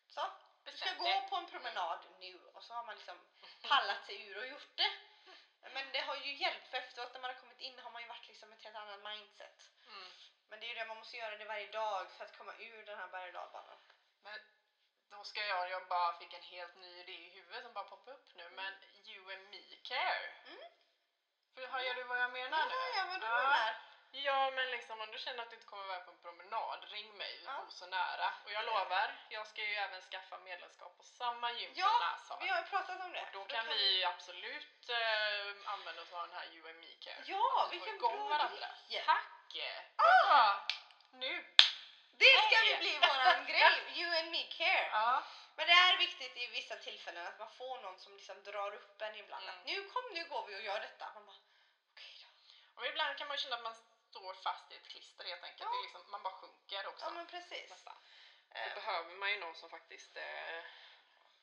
Så, 0.07 0.21
du 0.63 0.71
ska 0.77 0.93
gå 0.93 1.21
på 1.29 1.35
en 1.35 1.45
promenad 1.45 1.99
nu 2.19 2.33
och 2.53 2.63
så 2.63 2.73
har 2.73 2.85
man 2.85 2.95
liksom 2.95 3.17
pallat 3.69 4.05
sig 4.05 4.27
ur 4.27 4.37
och 4.37 4.47
gjort 4.47 4.75
det. 4.75 4.91
Men 5.73 5.91
det 5.91 5.99
har 5.99 6.15
ju 6.15 6.33
hjälpt 6.35 6.67
för 6.67 6.77
efteråt 6.77 7.13
när 7.13 7.21
man 7.21 7.31
har 7.33 7.41
kommit 7.41 7.59
in 7.59 7.79
har 7.79 7.91
man 7.91 8.01
ju 8.01 8.07
varit 8.07 8.27
liksom 8.27 8.53
ett 8.53 8.63
helt 8.63 8.75
annat 8.75 9.03
mindset. 9.03 9.71
Mm. 9.87 10.09
Men 10.49 10.59
det 10.59 10.65
är 10.65 10.69
ju 10.69 10.75
det, 10.75 10.85
man 10.85 10.97
måste 10.97 11.17
göra 11.17 11.37
det 11.37 11.45
varje 11.45 11.71
dag 11.71 12.11
för 12.11 12.25
att 12.25 12.37
komma 12.37 12.53
ur 12.59 12.85
den 12.85 12.97
här 12.97 13.07
berg 13.07 13.37
och. 13.37 13.79
Men 14.23 14.39
då 15.09 15.23
ska 15.23 15.45
jag, 15.45 15.69
jag 15.69 15.87
bara 15.87 16.17
fick 16.19 16.33
en 16.33 16.41
helt 16.41 16.75
ny 16.75 16.99
idé 16.99 17.11
i 17.11 17.29
huvudet 17.29 17.63
som 17.63 17.73
bara 17.73 17.83
poppade 17.83 18.17
upp 18.17 18.35
nu, 18.35 18.49
men 18.49 18.73
you 19.07 19.33
and 19.33 19.49
me 19.49 19.61
care. 19.83 20.33
Mm. 20.45 20.78
Hajar 21.67 21.93
du 21.95 22.03
vad 22.03 22.19
jag 22.21 22.31
menar 22.31 22.65
nu? 22.65 22.73
Ja, 22.75 22.87
ja, 22.97 23.03
vad 23.11 23.19
du 23.21 23.25
Ja. 23.27 23.37
menar. 23.37 23.75
Ja, 24.11 24.51
men 24.51 24.71
liksom 24.71 25.01
om 25.01 25.11
du 25.11 25.17
känner 25.19 25.43
att 25.43 25.49
du 25.49 25.55
inte 25.55 25.67
kommer 25.67 25.85
iväg 25.85 26.05
på 26.05 26.11
en 26.11 26.17
promenad, 26.21 26.83
ring 26.91 27.17
mig, 27.17 27.37
vi 27.39 27.45
Ja. 27.45 27.53
bor 27.57 27.69
så 27.69 27.85
nära. 27.85 28.33
Och 28.45 28.51
jag 28.51 28.65
lovar, 28.65 29.15
jag 29.29 29.47
ska 29.47 29.61
ju 29.61 29.73
även 29.75 30.01
skaffa 30.01 30.37
medlemskap 30.37 30.97
på 30.97 31.03
samma 31.03 31.51
gym 31.51 31.73
som 31.73 31.79
Ja, 31.81 31.99
Näs 31.99 32.29
har. 32.29 32.39
vi 32.41 32.47
har 32.47 32.57
ju 32.57 32.63
pratat 32.65 32.99
om 33.01 33.11
det. 33.11 33.21
Och 33.21 33.27
då 33.33 33.41
För 33.43 33.49
kan 33.49 33.67
vi 33.67 34.05
absolut 34.05 34.89
eh, 34.89 35.73
använda 35.73 36.01
oss 36.01 36.13
av 36.13 36.27
den 36.27 36.37
här 36.37 36.45
you 36.53 36.69
and 36.69 36.79
me 36.79 36.93
care. 36.99 37.23
Ja, 37.25 37.63
Att 37.65 37.73
vi 37.73 37.77
vilken 37.79 37.97
bra 37.97 38.09
varandra. 38.15 38.67
grej! 38.89 39.03
Tack! 39.05 39.57
Ah! 39.95 40.03
Ja, 40.27 40.67
nu! 41.13 41.45
Det 42.17 42.25
ska 42.47 42.55
Hej! 42.57 42.73
vi 42.73 42.77
bli 42.77 42.97
våran 43.07 43.45
grej, 43.51 44.01
you 44.01 44.17
and 44.19 44.31
me 44.31 44.43
care. 44.43 44.89
Ja. 44.91 45.23
Men 45.55 45.67
det 45.67 45.73
är 45.73 45.97
viktigt 45.97 46.37
i 46.37 46.47
vissa 46.47 46.75
tillfällen 46.75 47.27
att 47.27 47.39
man 47.39 47.49
får 47.57 47.79
någon 47.81 47.99
som 47.99 48.15
liksom 48.15 48.43
drar 48.43 48.73
upp 48.75 49.01
en 49.01 49.15
ibland. 49.15 49.43
Mm. 49.49 49.59
Nu 49.65 49.83
kom, 49.89 50.03
nu 50.13 50.23
går 50.29 50.45
vi 50.47 50.55
och 50.55 50.61
gör 50.61 50.79
detta. 50.79 51.11
Man 51.15 51.25
bara, 51.25 51.35
då. 51.35 51.48
Och 52.79 52.85
ibland 52.91 53.17
kan 53.17 53.27
man 53.27 53.37
ju 53.37 53.41
känna 53.43 53.55
att 53.55 53.63
man 53.69 53.75
står 54.11 54.33
fast 54.33 54.71
i 54.71 54.75
ett 54.75 54.87
klister 54.87 55.25
helt 55.25 55.43
enkelt. 55.43 55.61
Ja. 55.61 55.69
Det 55.71 55.77
är 55.77 55.81
liksom, 55.87 56.11
man 56.11 56.23
bara 56.23 56.33
sjunker 56.33 56.87
också. 56.87 57.05
Ja 57.05 57.11
men 57.11 57.27
precis. 57.27 57.69
nästan. 57.69 57.97
Eh, 58.55 58.67
Då 58.69 58.75
behöver 58.81 59.15
man 59.15 59.31
ju 59.31 59.39
någon 59.39 59.55
som 59.55 59.69
faktiskt 59.69 60.15
eh, 60.17 60.59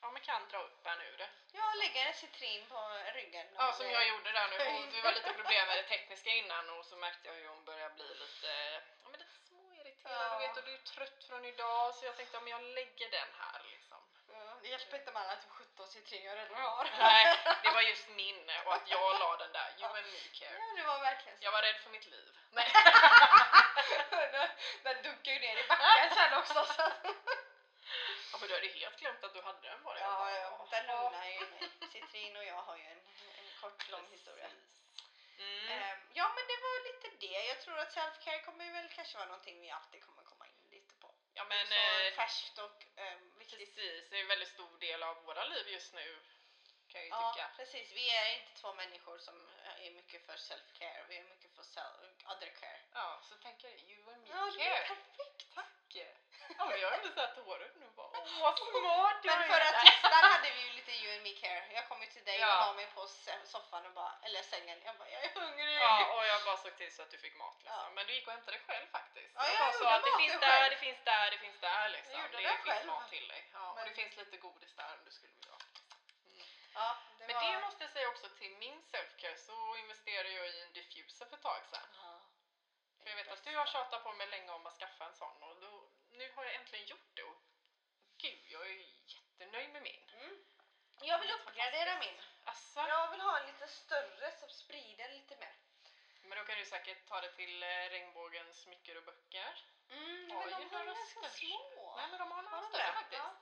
ja, 0.01 0.11
man 0.15 0.21
kan 0.21 0.47
dra 0.51 0.59
upp 0.63 0.85
en 0.87 1.01
ur 1.01 1.17
det. 1.17 1.29
Ja, 1.51 1.73
lägga 1.83 2.01
en 2.07 2.13
citrin 2.13 2.65
på 2.69 2.79
ryggen. 3.13 3.47
Ja, 3.55 3.73
som 3.73 3.85
det- 3.85 3.91
jag 3.91 4.07
gjorde 4.07 4.31
där 4.31 4.47
nu. 4.47 4.55
Och 4.87 4.91
det 4.93 5.01
var 5.01 5.13
lite 5.13 5.33
problem 5.33 5.67
med 5.67 5.77
det 5.77 5.83
tekniska 5.83 6.29
innan 6.29 6.69
och 6.69 6.85
så 6.85 6.95
märkte 6.95 7.27
jag 7.27 7.35
hur 7.35 7.47
hon 7.47 7.63
började 7.65 7.95
bli 7.95 8.13
lite, 8.15 8.51
ja, 9.03 9.09
men 9.09 9.19
lite 9.19 9.37
småirriterad 9.47 10.13
Ja. 10.31 10.35
och 10.35 10.41
vet 10.41 10.57
och 10.57 10.63
du 10.63 10.73
är 10.73 10.77
trött 10.77 11.23
från 11.23 11.45
idag 11.45 11.95
så 11.95 12.05
jag 12.05 12.15
tänkte 12.17 12.37
ja, 12.37 12.41
men 12.41 12.51
jag 12.51 12.61
lägger 12.61 13.09
den 13.11 13.27
här. 13.39 13.61
Ja, 13.71 13.76
det 14.61 14.67
hjälper 14.67 14.97
inte 14.99 15.11
med 15.11 15.21
alla 15.21 15.35
typ 15.35 15.49
17 15.51 15.87
citriner 15.87 16.25
jag 16.25 16.37
redan 16.37 16.61
har. 16.61 16.89
Nej, 16.99 17.37
det 17.63 17.71
var 17.71 17.81
just 17.81 18.07
min 18.09 18.49
och 18.65 18.73
att 18.75 18.89
jag 18.89 19.19
la 19.19 19.37
den 19.37 19.51
där. 19.51 19.69
You 19.79 19.87
and 19.97 20.05
me 20.05 20.19
care. 20.39 20.57
Ja, 20.59 20.73
det 20.75 20.83
var 20.83 20.99
verkligen 20.99 21.37
så. 21.37 21.43
Jag 21.45 21.51
var 21.51 21.61
rädd 21.61 21.75
för 21.83 21.89
mitt 21.89 22.05
liv. 22.05 22.37
Nej. 22.51 22.71
Den- 24.83 25.03
dunkar 25.03 25.31
ju 25.31 25.39
ner 25.39 25.57
i 25.57 25.67
backen 25.67 26.09
sen 26.15 26.33
också. 26.39 26.65
Så. 26.65 26.81
Ja, 28.31 28.37
men 28.39 28.47
du 28.49 28.53
hade 28.55 28.67
helt 28.67 28.99
glömt 28.99 29.23
att 29.23 29.33
du 29.33 29.41
hade 29.41 29.61
den 29.61 29.83
det? 29.83 29.99
Ja, 29.99 30.31
ja, 30.31 30.67
den 30.71 30.85
lugnar 30.87 31.25
ju 31.25 31.39
mig. 31.39 31.69
Citrin 31.91 32.35
och 32.37 32.43
jag 32.43 32.61
har 32.61 32.77
ju 32.77 32.83
en, 32.83 33.01
en 33.39 33.49
kort, 33.61 33.89
lång 33.89 34.07
historia. 34.11 34.49
Mm. 35.39 35.69
Ehm, 35.71 35.99
ja, 36.13 36.25
men 36.35 36.43
det 36.47 36.57
var 36.65 36.75
lite 36.87 37.07
det. 37.25 37.45
Jag 37.51 37.61
tror 37.61 37.79
att 37.79 37.95
self-care 37.95 38.45
kommer 38.45 38.71
väl 38.73 38.89
kanske 38.89 39.17
vara 39.17 39.27
någonting 39.27 39.61
vi 39.61 39.69
alltid 39.69 40.05
kommer 40.05 40.23
komma 40.23 40.45
in 40.47 40.69
lite 40.71 40.93
på. 41.01 41.07
Ja, 41.37 41.43
men 41.43 41.67
så 41.67 41.73
eh, 41.73 42.13
färskt 42.13 42.57
och 42.57 42.85
um, 42.95 43.37
viktigt. 43.39 43.75
precis. 43.75 44.09
Det 44.09 44.17
är 44.17 44.21
en 44.21 44.27
väldigt 44.27 44.49
stor 44.49 44.77
del 44.79 45.03
av 45.03 45.15
våra 45.23 45.43
liv 45.43 45.67
just 45.67 45.93
nu 45.93 46.21
kan 46.91 47.01
jag 47.01 47.05
ju 47.05 47.09
Ja, 47.09 47.33
tycka. 47.33 47.51
precis. 47.55 47.91
Vi 47.91 48.09
är 48.09 48.33
inte 48.39 48.51
två 48.61 48.73
människor 48.73 49.17
som 49.19 49.49
är 49.85 49.91
mycket 49.91 50.25
för 50.25 50.35
self-care. 50.35 51.05
Vi 51.09 51.17
är 51.17 51.23
mycket 51.23 51.55
för 51.55 51.63
self- 51.63 52.35
other 52.35 52.51
care. 52.59 52.79
Ja, 52.93 53.21
så 53.29 53.35
tänker 53.35 53.67
you 53.89 54.13
and 54.13 54.21
me 54.23 54.29
Ja, 54.29 54.51
det 54.57 54.61
är 54.63 54.69
care. 54.75 54.87
perfekt. 54.87 55.53
Tack! 55.55 55.97
Ja, 56.57 56.65
men 56.65 56.79
jag 56.81 56.91
är 56.93 56.95
inte 56.95 57.11
såhär 57.15 57.31
tårögd 57.35 57.75
nu 57.83 57.87
bara. 57.95 58.07
Åh, 58.19 58.41
vad 58.41 58.57
smart 58.59 59.17
Men 59.23 59.47
förra 59.53 59.69
tisdagen 59.81 60.23
hade 60.33 60.49
vi 60.55 60.61
ju 60.67 60.71
lite 60.71 60.91
you 60.91 61.13
and 61.15 61.23
me 61.23 61.33
care. 61.33 61.63
Jag 61.73 61.87
kom 61.89 62.01
ju 62.01 62.07
till 62.07 62.25
dig 62.25 62.39
Ja. 62.39 62.47
och 62.59 62.65
la 62.67 62.73
mig 62.73 62.87
på 62.95 63.07
soffan 63.53 63.85
och 63.85 63.91
bara, 63.93 64.13
eller 64.25 64.41
sängen. 64.43 64.81
Jag 64.85 64.95
bara, 64.97 65.09
jag 65.09 65.23
är 65.23 65.29
hungrig. 65.41 65.81
Ja, 65.81 66.13
och 66.15 66.25
jag 66.25 66.43
bara 66.45 66.57
såg 66.57 66.77
till 66.77 66.95
så 66.95 67.01
att 67.01 67.11
du 67.11 67.17
fick 67.17 67.35
mat 67.35 67.55
liksom. 67.63 67.83
Ja. 67.83 67.89
Men 67.95 68.05
du 68.07 68.13
gick 68.13 68.27
och 68.27 68.33
hämtade 68.33 68.59
själv 68.67 68.87
faktiskt. 68.91 69.31
Ja, 69.35 69.47
jag 69.47 69.57
bara 69.59 69.71
sa 69.71 69.77
gjorde 69.77 69.95
att 69.95 70.03
det 70.03 70.09
maten 70.11 70.19
finns 70.21 70.39
där, 70.41 70.47
själv. 70.59 70.69
det 70.71 70.77
finns 70.77 70.99
där, 71.03 71.31
det 71.31 71.37
finns 71.37 71.59
där 71.59 71.89
liksom. 71.89 72.13
Jag 72.13 72.21
gjorde 72.21 72.37
det 72.37 72.43
det 72.43 72.49
finns 72.49 72.65
själv. 72.75 72.87
mat 72.87 73.09
till 73.09 73.27
dig. 73.27 73.49
Ja, 73.53 73.69
och 73.69 73.75
Men- 73.75 73.87
det 73.87 73.93
finns 73.93 74.15
lite 74.17 74.37
godis 74.37 74.75
där 74.75 74.93
om 74.93 75.03
du 75.05 75.11
skulle 75.11 75.33
vilja 75.33 75.51
ha. 75.51 75.59
Ja, 76.73 76.97
det 77.19 77.25
Men 77.27 77.35
var... 77.35 77.43
det 77.51 77.59
måste 77.65 77.83
jag 77.83 77.91
säga 77.91 78.07
också 78.09 78.29
till 78.29 78.51
min 78.57 78.83
selfcare 78.91 79.37
så 79.37 79.75
investerade 79.77 80.29
jag 80.29 80.47
i 80.47 80.61
en 80.61 80.73
diffuser 80.73 81.25
för 81.25 81.35
ett 81.37 81.41
tag 81.43 81.61
sedan. 81.71 81.87
Ja. 82.01 82.19
För 83.03 83.09
jag 83.09 83.15
vet 83.17 83.31
att 83.31 83.43
du 83.43 83.55
har 83.57 83.65
tjatat 83.65 84.03
på 84.03 84.11
mig 84.13 84.27
länge 84.27 84.51
om 84.51 84.65
att 84.65 84.77
skaffa 84.79 85.05
en 85.05 85.13
sån 85.13 85.43
och 85.43 85.55
då, 85.61 85.76
nu 86.17 86.31
har 86.35 86.43
jag 86.45 86.55
äntligen 86.55 86.85
gjort 86.87 87.09
det 87.13 87.23
och 87.23 87.37
gud 88.21 88.39
jag 88.49 88.61
är 88.69 88.85
jättenöjd 89.15 89.69
med 89.69 89.81
min. 89.81 90.09
Mm. 90.13 90.37
Jag 91.01 91.19
vill 91.19 91.31
uppgradera 91.31 91.99
min. 91.99 92.21
Asså? 92.43 92.79
Jag 92.87 93.11
vill 93.11 93.21
ha 93.21 93.39
en 93.39 93.47
lite 93.47 93.67
större 93.67 94.31
som 94.39 94.49
sprider 94.49 95.09
lite 95.09 95.35
mer. 95.35 95.55
Men 96.23 96.37
då 96.37 96.43
kan 96.45 96.57
du 96.57 96.65
säkert 96.65 97.05
ta 97.07 97.21
det 97.21 97.31
till 97.31 97.63
eh, 97.63 97.67
regnbågens 97.67 98.61
smycker 98.61 98.97
och 98.97 99.03
böcker. 99.03 99.63
Mm, 99.89 100.27
men 100.27 100.49
de 100.49 100.75
har 100.75 100.85
ganska 100.85 101.29
små. 101.29 101.95
Nej 101.97 102.07
men 102.09 102.19
de 102.19 102.31
har 102.31 102.41
några 102.43 102.61
större 102.61 102.93
faktiskt. 102.93 103.21
Ja. 103.21 103.35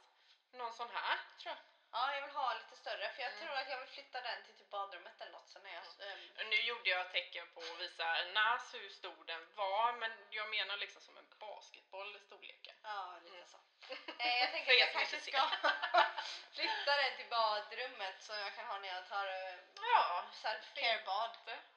Någon 0.51 0.73
sån 0.73 0.89
här 0.89 1.19
tror 1.39 1.55
jag. 1.55 1.57
Ja, 1.91 2.13
jag 2.15 2.21
vill 2.21 2.35
ha 2.35 2.53
lite 2.53 2.75
större 2.75 3.13
för 3.13 3.21
jag 3.21 3.31
Mm. 3.31 3.45
tror 3.45 3.55
att 3.57 3.69
jag 3.69 3.79
vill 3.79 3.89
flytta 3.89 4.21
den 4.21 4.43
till 4.45 4.53
typ 4.57 4.69
badrummet 4.69 5.21
eller 5.21 5.31
något 5.31 5.49
sen 5.49 5.63
när 5.63 5.73
jag... 5.73 5.83
ehm, 6.11 6.49
Nu 6.49 6.55
gjorde 6.61 6.89
jag 6.89 7.11
tecken 7.11 7.47
på 7.53 7.59
att 7.61 7.79
visa 7.79 8.23
Nas 8.33 8.73
hur 8.73 8.89
stor 8.89 9.23
den 9.25 9.55
var 9.55 9.93
men 9.93 10.11
jag 10.29 10.49
menar 10.49 10.77
liksom 10.77 11.01
som 11.01 11.17
en 11.17 11.29
basketboll 11.39 12.15
i 12.15 12.19
storleken. 12.19 12.64
Ja, 12.85 13.19
lite 13.23 13.35
Mm. 13.37 13.47
så. 13.47 13.57
Eh, 14.19 14.37
jag 14.41 14.51
tänker 14.51 14.71
er 14.71 14.75
att 14.75 14.79
jag 14.79 14.91
kanske 14.93 15.19
ska 15.19 15.41
flytta 16.55 16.91
den 17.01 17.15
till 17.17 17.29
badrummet 17.29 18.23
så 18.23 18.33
jag 18.33 18.55
kan 18.55 18.65
ha 18.67 18.79
när 18.79 18.87
jag 18.87 19.07
tar 19.07 19.27
eh, 19.27 19.55
Ja. 19.81 20.25
self-care-bad. 20.31 21.31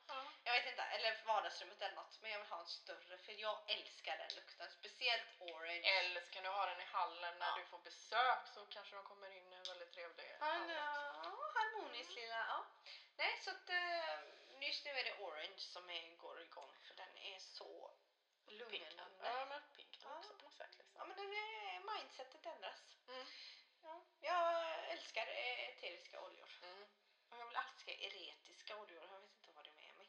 Ja. 0.09 0.25
Jag 0.45 0.53
vet 0.53 0.67
inte, 0.67 0.83
eller 0.83 1.23
vardagsrummet 1.27 1.83
eller 1.83 1.95
något. 1.95 2.19
Men 2.23 2.31
jag 2.31 2.39
vill 2.39 2.49
ha 2.49 2.61
en 2.61 2.67
större 2.67 3.19
för 3.19 3.33
jag 3.33 3.59
älskar 3.67 4.19
den 4.19 4.35
lukten. 4.37 4.71
Speciellt 4.71 5.29
orange. 5.41 5.81
Eller 5.99 6.21
så 6.21 6.31
kan 6.31 6.43
du 6.45 6.49
ha 6.51 6.67
den 6.67 6.81
i 6.81 6.85
hallen 6.85 7.39
när 7.39 7.47
Ja. 7.47 7.55
du 7.57 7.65
får 7.65 7.79
besök 7.79 8.39
så 8.55 8.67
kanske 8.67 8.97
de 8.97 9.05
kommer 9.05 9.31
in 9.31 9.53
en 9.53 9.63
väldigt 9.69 9.93
trevlig 9.93 10.37
Ja, 10.41 10.47
hall 10.47 10.71
ja, 10.71 10.83
harmonisk 11.55 12.11
lilla, 12.11 12.37
ja. 12.49 12.65
Nej, 13.17 13.39
så 13.45 13.51
att 13.51 13.69
eh, 13.71 14.19
just 14.69 14.85
nu 14.85 14.91
är 14.91 15.05
det 15.05 15.15
orange 15.19 15.59
som 15.59 15.91
är, 15.91 16.17
går 16.17 16.41
igång 16.43 16.73
för 16.87 16.95
den 16.95 17.17
är 17.19 17.39
så 17.39 17.91
lugnande. 18.47 19.15
Ja 19.23 19.45
men 19.45 19.61
pink 19.77 19.99
också 20.05 20.33
Ja, 20.99 21.05
men 21.05 21.17
den 21.17 21.33
är, 21.33 21.81
mindsetet 21.95 22.47
ändras. 22.47 22.83
Mm. 23.09 23.27
Ja. 23.83 24.03
Jag 24.21 24.85
älskar 24.91 25.27
eh, 25.27 25.69
eteriska 25.69 26.21
oljor. 26.21 26.49
Mm. 26.63 26.83
Och 27.31 27.39
jag 27.39 27.47
vill 27.47 27.57
älska 27.57 27.93
eretiska 27.93 28.77
oljor. 28.77 29.03
Jag 29.13 29.21
vet 29.21 29.31
inte 29.37 29.53
vad 29.53 29.65
det 29.65 29.71
är 29.71 29.75
med 29.75 29.95
mig. 29.97 30.09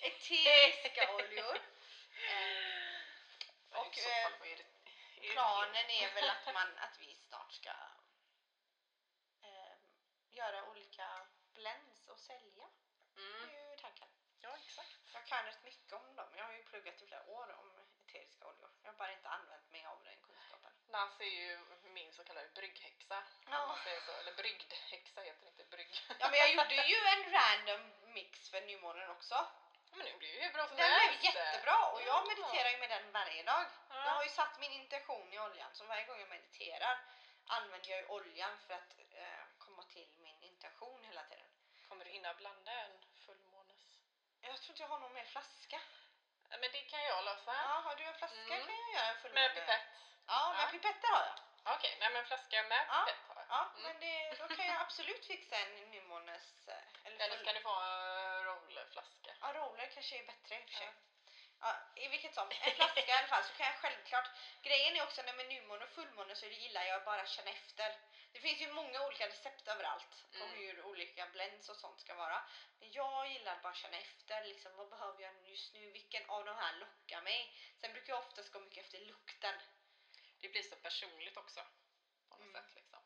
Eteriska 0.00 1.14
oljor. 1.14 1.58
Eh, 2.28 3.78
Och 3.80 3.98
eh, 3.98 4.30
det? 4.40 4.56
det 5.20 5.32
planen 5.32 5.90
är 5.90 6.14
väl 6.14 6.30
att, 6.30 6.54
man, 6.54 6.78
att 6.84 6.98
vi 7.00 7.14
snart 7.14 7.52
ska 7.52 7.70
eh, 9.42 9.74
göra 10.30 10.64
olika 10.70 11.26
blends 11.54 12.08
och 12.08 12.18
sälja. 12.18 12.68
Det 13.14 13.20
Mm. 13.20 13.48
är 13.48 13.70
ju 13.70 13.76
tanken. 13.76 14.08
Ja 14.40 14.56
exakt. 14.66 14.98
Jag 15.12 15.26
kan 15.26 15.44
rätt 15.44 15.62
mycket 15.64 15.92
om 15.92 16.16
dem. 16.16 16.28
Jag 16.36 16.44
har 16.44 16.52
ju 16.52 16.62
pluggat 16.62 17.02
i 17.02 17.06
flera 17.06 17.24
år 17.26 17.50
om 17.58 17.78
eteriska 18.06 18.46
oljor. 18.46 18.70
Jag 18.82 18.90
har 18.92 18.98
bara 18.98 19.12
inte 19.12 19.28
använt 19.28 19.61
Nas 20.92 21.20
är 21.20 21.24
ju 21.24 21.58
min 21.82 22.12
så 22.12 22.24
kallade 22.24 22.48
brygghäxa. 22.48 23.22
Ja. 23.50 23.62
Om 23.62 23.68
man 23.68 23.78
säger 23.84 24.00
så. 24.00 24.12
Eller 24.12 24.32
brygdhäxa 24.32 25.20
heter 25.20 25.42
det 25.42 25.48
inte 25.48 25.64
brygg. 25.64 25.92
Ja 26.18 26.28
men 26.30 26.38
jag 26.38 26.50
gjorde 26.56 26.74
ju 26.74 26.96
en 27.14 27.32
random 27.32 27.92
mix 28.14 28.50
för 28.50 28.60
nymånen 28.60 29.10
också. 29.10 29.46
Men 29.94 30.06
det 30.06 30.18
blir 30.18 30.34
ju 30.34 30.40
hur 30.40 30.52
bra 30.52 30.66
som 30.68 30.76
Den 30.76 30.86
blev 30.90 31.00
helst. 31.00 31.24
jättebra 31.24 31.86
och 31.92 32.00
jag 32.02 32.08
Ja. 32.08 32.24
mediterar 32.28 32.70
ju 32.70 32.78
med 32.78 32.90
den 32.90 33.12
varje 33.12 33.42
dag. 33.42 33.66
Ja. 33.88 34.04
Jag 34.04 34.10
har 34.12 34.22
ju 34.24 34.28
satt 34.28 34.58
min 34.58 34.72
intention 34.72 35.32
i 35.32 35.38
oljan 35.38 35.70
så 35.72 35.84
varje 35.84 36.04
gång 36.06 36.20
jag 36.20 36.28
mediterar 36.28 37.00
använder 37.46 37.90
jag 37.90 38.00
ju 38.00 38.06
oljan 38.06 38.58
för 38.66 38.74
att 38.74 38.92
eh, 39.14 39.44
komma 39.58 39.82
till 39.82 40.08
min 40.18 40.42
intention 40.42 41.04
hela 41.04 41.22
tiden. 41.24 41.46
Kommer 41.88 42.04
du 42.04 42.10
hinna 42.10 42.34
blanda 42.34 42.72
en 42.72 42.92
fullmånes? 43.26 43.98
Jag 44.40 44.56
tror 44.60 44.70
inte 44.70 44.82
jag 44.82 44.88
har 44.88 44.98
någon 44.98 45.12
mer 45.12 45.24
flaska. 45.24 45.80
Men 46.50 46.70
det 46.72 46.82
kan 46.82 47.02
jag 47.04 47.24
lösa. 47.24 47.52
Ja, 47.54 47.80
har 47.84 47.96
du 47.96 48.04
en 48.04 48.14
flaska 48.14 48.38
Mm. 48.54 48.66
kan 48.66 48.74
jag 48.78 48.94
göra 48.94 49.06
en 49.14 49.20
fullmåne. 49.22 49.40
Med 49.48 49.54
pipett. 49.54 49.80
Ja, 50.26 50.54
Ja. 50.58 50.68
pipetter 50.70 51.08
har 51.08 51.24
jag. 51.24 51.38
Okej, 51.76 51.96
nej 52.00 52.10
men 52.12 52.24
flaska 52.26 52.62
med 52.62 52.84
Ja. 52.88 53.04
pipett 53.06 53.28
har 53.28 53.36
jag. 53.36 53.46
Ja, 53.48 53.70
Mm. 53.76 53.82
men 53.82 54.00
det, 54.00 54.34
då 54.48 54.56
kan 54.56 54.66
jag 54.66 54.80
absolut 54.80 55.26
fixa 55.26 55.56
en 55.56 55.90
nymånes... 55.90 56.68
eh, 56.68 57.06
Eller, 57.06 57.24
Eller 57.24 57.38
ska 57.38 57.52
du 57.52 57.60
få 57.60 57.74
en 57.74 58.44
rollflaska? 58.44 59.34
Ja, 59.40 59.52
roller 59.52 59.90
kanske 59.94 60.18
är 60.18 60.26
bättre 60.26 60.54
i 60.54 60.64
och 60.64 60.68
för 60.68 60.76
sig. 60.78 60.86
Ja. 60.86 60.92
Ja, 61.64 61.76
I 62.02 62.08
vilket 62.08 62.34
som, 62.34 62.50
en 62.60 62.74
flaska 62.74 63.00
i 63.06 63.12
alla 63.12 63.26
fall 63.26 63.44
så 63.44 63.52
kan 63.52 63.66
jag 63.66 63.74
självklart... 63.76 64.28
Grejen 64.62 64.96
är 64.96 65.02
också 65.02 65.22
när 65.22 65.32
med 65.32 65.46
nymåne 65.48 65.84
och 65.84 65.90
fullmåne 65.90 66.34
så 66.36 66.46
gillar 66.46 66.82
jag 66.84 67.04
bara 67.04 67.20
att 67.22 67.28
känna 67.28 67.50
efter. 67.50 67.96
Det 68.32 68.40
finns 68.40 68.60
ju 68.60 68.72
många 68.72 69.06
olika 69.06 69.28
recept 69.28 69.68
överallt 69.68 70.24
på 70.32 70.44
Mm. 70.44 70.50
hur 70.56 70.84
olika 70.84 71.26
blends 71.26 71.68
och 71.68 71.76
sånt 71.76 72.00
ska 72.00 72.14
vara. 72.14 72.42
Men 72.78 72.92
jag 72.92 73.28
gillar 73.28 73.58
bara 73.62 73.72
att 73.72 73.76
känna 73.76 73.96
efter, 73.96 74.44
liksom, 74.44 74.76
vad 74.76 74.88
behöver 74.88 75.22
jag 75.22 75.48
just 75.50 75.74
nu, 75.74 75.90
vilken 75.90 76.30
av 76.30 76.44
de 76.44 76.56
här 76.56 76.72
lockar 76.72 77.20
mig. 77.22 77.54
Sen 77.80 77.92
brukar 77.92 78.12
jag 78.12 78.20
oftast 78.26 78.52
gå 78.52 78.60
mycket 78.60 78.84
efter 78.84 78.98
lukten. 78.98 79.54
Det 80.42 80.48
blir 80.48 80.62
så 80.62 80.76
personligt 80.76 81.36
också. 81.36 81.60
På 82.28 82.36
något 82.36 82.46
Mm. 82.46 82.52
sätt 82.62 82.74
liksom. 82.74 83.00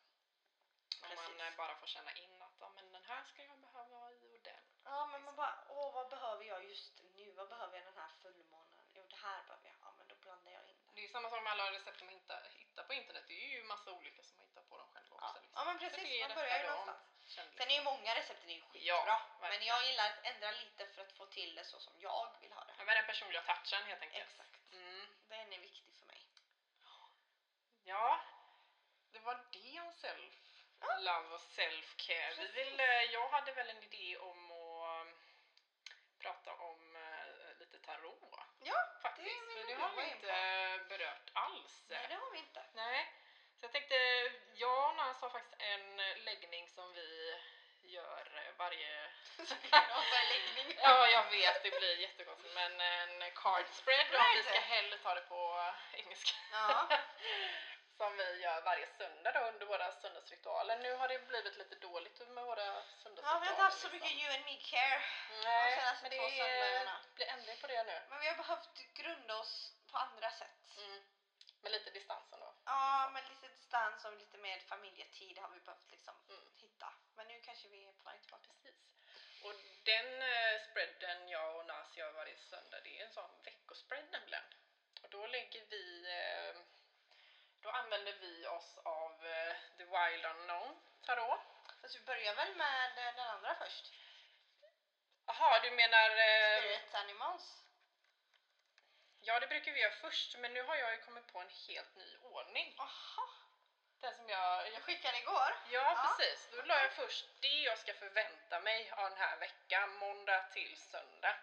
Om 1.03 1.09
Precis. 1.11 1.29
man 1.29 1.41
eh, 1.41 1.57
bara 1.57 1.75
får 1.81 1.87
känna 1.87 2.13
in 2.13 2.43
att 2.43 2.57
ja, 2.61 2.73
men 2.77 2.93
den 2.93 3.05
här 3.05 3.25
ska 3.25 3.45
jag 3.45 3.59
behöva 3.61 3.97
ha 3.97 4.11
i 4.13 4.37
och 4.39 4.43
den. 4.43 4.65
Ja 4.85 5.07
men 5.07 5.23
man 5.25 5.37
bara, 5.37 5.65
åh 5.69 5.95
vad 5.95 6.09
behöver 6.11 6.45
jag 6.45 6.65
just 6.65 6.99
nu? 7.03 7.33
Vad 7.33 7.49
behöver 7.49 7.77
jag 7.77 7.87
den 7.87 7.97
här 7.97 8.11
fullmånen? 8.23 8.85
Jo 8.95 9.07
det 9.09 9.17
här 9.17 9.43
behöver 9.47 9.69
jag, 9.69 9.77
ja 9.81 9.95
men 9.99 10.09
då 10.09 10.15
blandar 10.15 10.53
jag 10.53 10.69
in 10.69 10.77
det. 10.87 10.93
Det 10.95 11.01
är 11.01 11.07
ju 11.07 11.09
samma 11.09 11.31
sak 11.31 11.43
med 11.43 11.53
alla 11.53 11.73
recept 11.73 12.01
man 12.01 12.09
hittar, 12.09 12.51
hittar 12.51 12.85
på 12.85 12.93
internet. 12.93 13.25
Det 13.29 13.35
är 13.45 13.49
ju 13.57 13.65
massa 13.65 13.93
olika 13.93 14.23
som 14.23 14.37
man 14.37 14.47
hittar 14.47 14.63
på 14.63 14.79
dem 14.79 14.89
själva 14.93 15.15
också. 15.17 15.27
Ja, 15.27 15.33
liksom. 15.41 15.53
ja 15.55 15.65
men 15.65 15.79
precis, 15.79 16.21
man 16.29 16.35
börjar 16.37 16.59
ju 16.63 16.67
någonstans. 16.67 17.01
Sen 17.59 17.71
är 17.71 17.75
ju 17.79 17.83
många 17.83 18.15
recepten 18.15 18.51
ju 18.51 18.61
skitbra. 18.61 18.81
Ja, 18.97 19.21
men 19.41 19.65
jag 19.65 19.87
gillar 19.87 20.07
att 20.11 20.25
ändra 20.25 20.51
lite 20.51 20.87
för 20.87 21.03
att 21.03 21.13
få 21.13 21.27
till 21.27 21.55
det 21.55 21.65
så 21.65 21.81
som 21.81 21.95
jag 22.01 22.37
vill 22.41 22.53
ha 22.53 22.65
det. 22.65 22.75
Ja, 22.79 22.85
med 22.85 22.97
den 22.97 23.07
personliga 23.07 23.43
touchen 23.43 23.85
helt 23.87 24.03
enkelt. 24.03 24.31
Exakt. 24.31 24.73
Mm. 24.73 25.07
Den 25.29 25.53
är 25.53 25.59
viktig 25.59 25.95
för 25.95 26.07
mig. 26.07 26.27
Ja, 27.85 28.21
det 29.13 29.19
var 29.19 29.47
det 30.07 30.13
om 30.23 30.31
self 30.31 30.43
Ja. 30.81 30.99
love 31.01 31.35
och 31.35 31.41
self-care. 31.41 32.35
Vi 32.39 32.47
vill, 32.47 32.81
eh, 32.81 33.03
jag 33.13 33.29
hade 33.29 33.53
väl 33.53 33.71
en 33.71 33.83
idé 33.83 34.17
om 34.19 34.51
att 34.51 35.07
um, 35.07 35.15
prata 36.19 36.53
om 36.53 36.97
eh, 36.97 37.59
lite 37.61 37.79
tarot 37.79 38.23
Ja, 38.63 38.77
faktiskt. 39.03 39.27
vill 39.27 39.57
För 39.57 39.67
det 39.69 39.75
har 39.75 39.93
vi 39.97 40.11
inte 40.11 40.85
berört 40.89 41.31
alls. 41.33 41.85
nej 41.89 42.07
det 42.09 42.15
har 42.15 42.31
vi 42.31 42.39
inte. 42.39 42.65
Nej, 42.75 43.13
så 43.61 43.65
jag 43.65 43.73
tänkte, 43.73 43.95
jag 44.55 44.89
och 44.91 44.97
Nans 44.97 45.21
har 45.21 45.31
faktiskt 45.31 45.57
en 45.63 45.97
läggning 46.25 46.69
som 46.69 46.93
vi 46.93 47.41
gör 47.83 48.43
eh, 48.47 48.53
varje... 48.59 49.11
Läggning. 50.31 50.79
Ja, 50.83 51.07
jag 51.09 51.31
vet, 51.31 51.63
det 51.63 51.71
blir 51.71 51.97
jättekonstigt, 51.99 52.55
men 52.55 52.81
en 52.81 53.31
card 53.35 53.67
spread 53.73 54.15
om 54.15 54.25
vi 54.37 54.43
ska 54.43 54.61
hellre 54.61 54.99
ta 54.99 55.15
det 55.15 55.21
på 55.21 55.73
engelska. 55.93 56.33
Ja. 56.53 56.89
som 57.97 58.17
vi 58.17 58.43
gör 58.43 58.61
varje 58.63 58.87
söndag 58.99 59.33
då 59.33 59.41
under 59.41 59.67
våra 59.67 59.93
söndagsritualer. 59.93 60.77
Nu 60.79 60.93
har 60.95 61.09
det 61.09 61.19
blivit 61.19 61.57
lite 61.57 61.75
dåligt 61.75 62.19
med 62.29 62.45
våra 62.45 62.67
söndagsritualer. 63.03 63.35
Ja, 63.35 63.39
vi 63.41 63.47
har 63.47 63.53
inte 63.53 63.63
haft 63.63 63.81
så 63.81 63.89
mycket 63.89 64.13
you 64.13 64.35
and 64.35 64.45
me 64.45 64.57
care. 64.57 65.03
Nej, 65.45 65.77
de 65.77 66.03
men 66.03 66.11
det 66.11 67.15
blir 67.15 67.27
ändring 67.27 67.57
på 67.61 67.67
det 67.67 67.83
nu. 67.85 68.01
Men 68.11 68.21
vi 68.21 68.27
har 68.27 68.37
behövt 68.37 68.77
grunda 68.95 69.37
oss 69.37 69.73
på 69.91 69.99
andra 69.99 70.31
sätt. 70.31 70.77
Mm. 70.79 71.01
Med 71.63 71.73
lite 71.73 71.91
distans 71.91 72.33
ändå. 72.33 72.55
Ja, 72.65 73.11
med 73.15 73.23
lite 73.29 73.49
distans 73.49 74.05
och 74.05 74.13
lite 74.13 74.39
mer 74.39 74.59
familjetid 74.61 75.39
har 75.39 75.49
vi 75.49 75.61
behövt 75.61 75.91
liksom 75.91 76.15
Mm. 76.29 76.45
hitta. 76.57 76.93
Men 77.17 77.27
nu 77.29 77.41
kanske 77.41 77.69
vi 77.69 77.85
är 77.89 77.93
på 77.93 78.05
väg 78.11 78.21
tillbaka. 78.23 78.51
Precis. 78.63 78.83
Och 79.45 79.55
den 79.85 80.23
eh, 80.23 80.61
spreaden 80.71 81.29
jag 81.29 81.57
och 81.57 81.67
Nas 81.67 81.97
gör 81.97 82.13
varje 82.13 82.37
söndag, 82.39 82.81
det 82.85 83.01
är 83.01 83.05
en 83.07 83.13
sån 83.13 83.31
veckospread 83.45 84.05
nämligen. 84.11 84.45
Och 85.03 85.11
då 85.11 85.27
lägger 85.27 85.63
vi, 85.71 85.85
eh, 86.19 86.57
då 87.67 87.73
använder 87.73 88.13
vi 88.13 88.47
oss 88.47 88.79
av 88.85 89.27
eh, 89.27 89.55
The 89.77 89.85
Wild 89.85 90.25
Unknown 90.25 90.77
Tarot. 91.07 91.41
Fast 91.83 91.97
vi 91.97 92.01
börjar 92.01 92.35
väl 92.35 92.57
med 92.57 92.99
eh, 92.99 93.15
den 93.15 93.27
andra 93.27 93.55
först? 93.55 93.93
Jaha, 95.27 95.61
du 95.63 95.71
menar... 95.71 96.11
Eh, 96.11 96.59
Spirit 96.59 96.95
Animals. 96.95 97.63
ja, 99.21 99.41
det 99.41 99.47
brukar 99.47 99.73
vi 99.73 99.81
göra 99.81 99.93
först, 99.93 100.39
men 100.39 100.55
nu 100.55 100.63
har 100.63 100.77
jag 100.77 100.93
ju 100.93 101.01
kommit 101.03 101.33
på 101.33 101.39
en 101.41 101.51
helt 101.69 101.97
ny 101.97 102.17
ordning. 102.23 102.75
Aha, 102.79 103.29
Den 104.01 104.15
som 104.15 104.29
jag... 104.29 104.73
jag 104.73 104.83
skickade 104.83 105.19
igår. 105.19 105.51
ja, 105.71 105.81
Ja. 105.97 106.15
precis. 106.19 106.49
Då 106.53 106.63
la 106.63 106.83
jag 106.83 106.93
först 106.93 107.27
det 107.41 107.61
jag 107.71 107.79
ska 107.79 107.95
förvänta 107.95 108.61
mig 108.61 108.91
av 108.91 109.11
den 109.11 109.19
här 109.19 109.37
veckan, 109.37 109.97
måndag 109.97 110.43
till 110.53 110.77
söndag. 110.77 111.37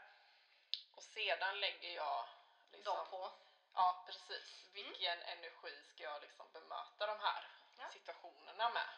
Och 0.95 1.03
sedan 1.03 1.59
lägger 1.59 1.95
jag 1.95 2.25
liksom... 2.71 2.95
De 2.95 3.09
på. 3.09 3.31
Ja, 3.75 4.03
precis. 4.05 4.69
Vilken 4.73 5.21
energi 5.21 5.83
ska 5.83 6.03
jag 6.03 6.21
liksom 6.21 6.51
bemöta 6.51 7.07
de 7.07 7.19
här 7.19 7.47
Ja. 7.77 7.89
situationerna 7.89 8.69
med? 8.69 8.89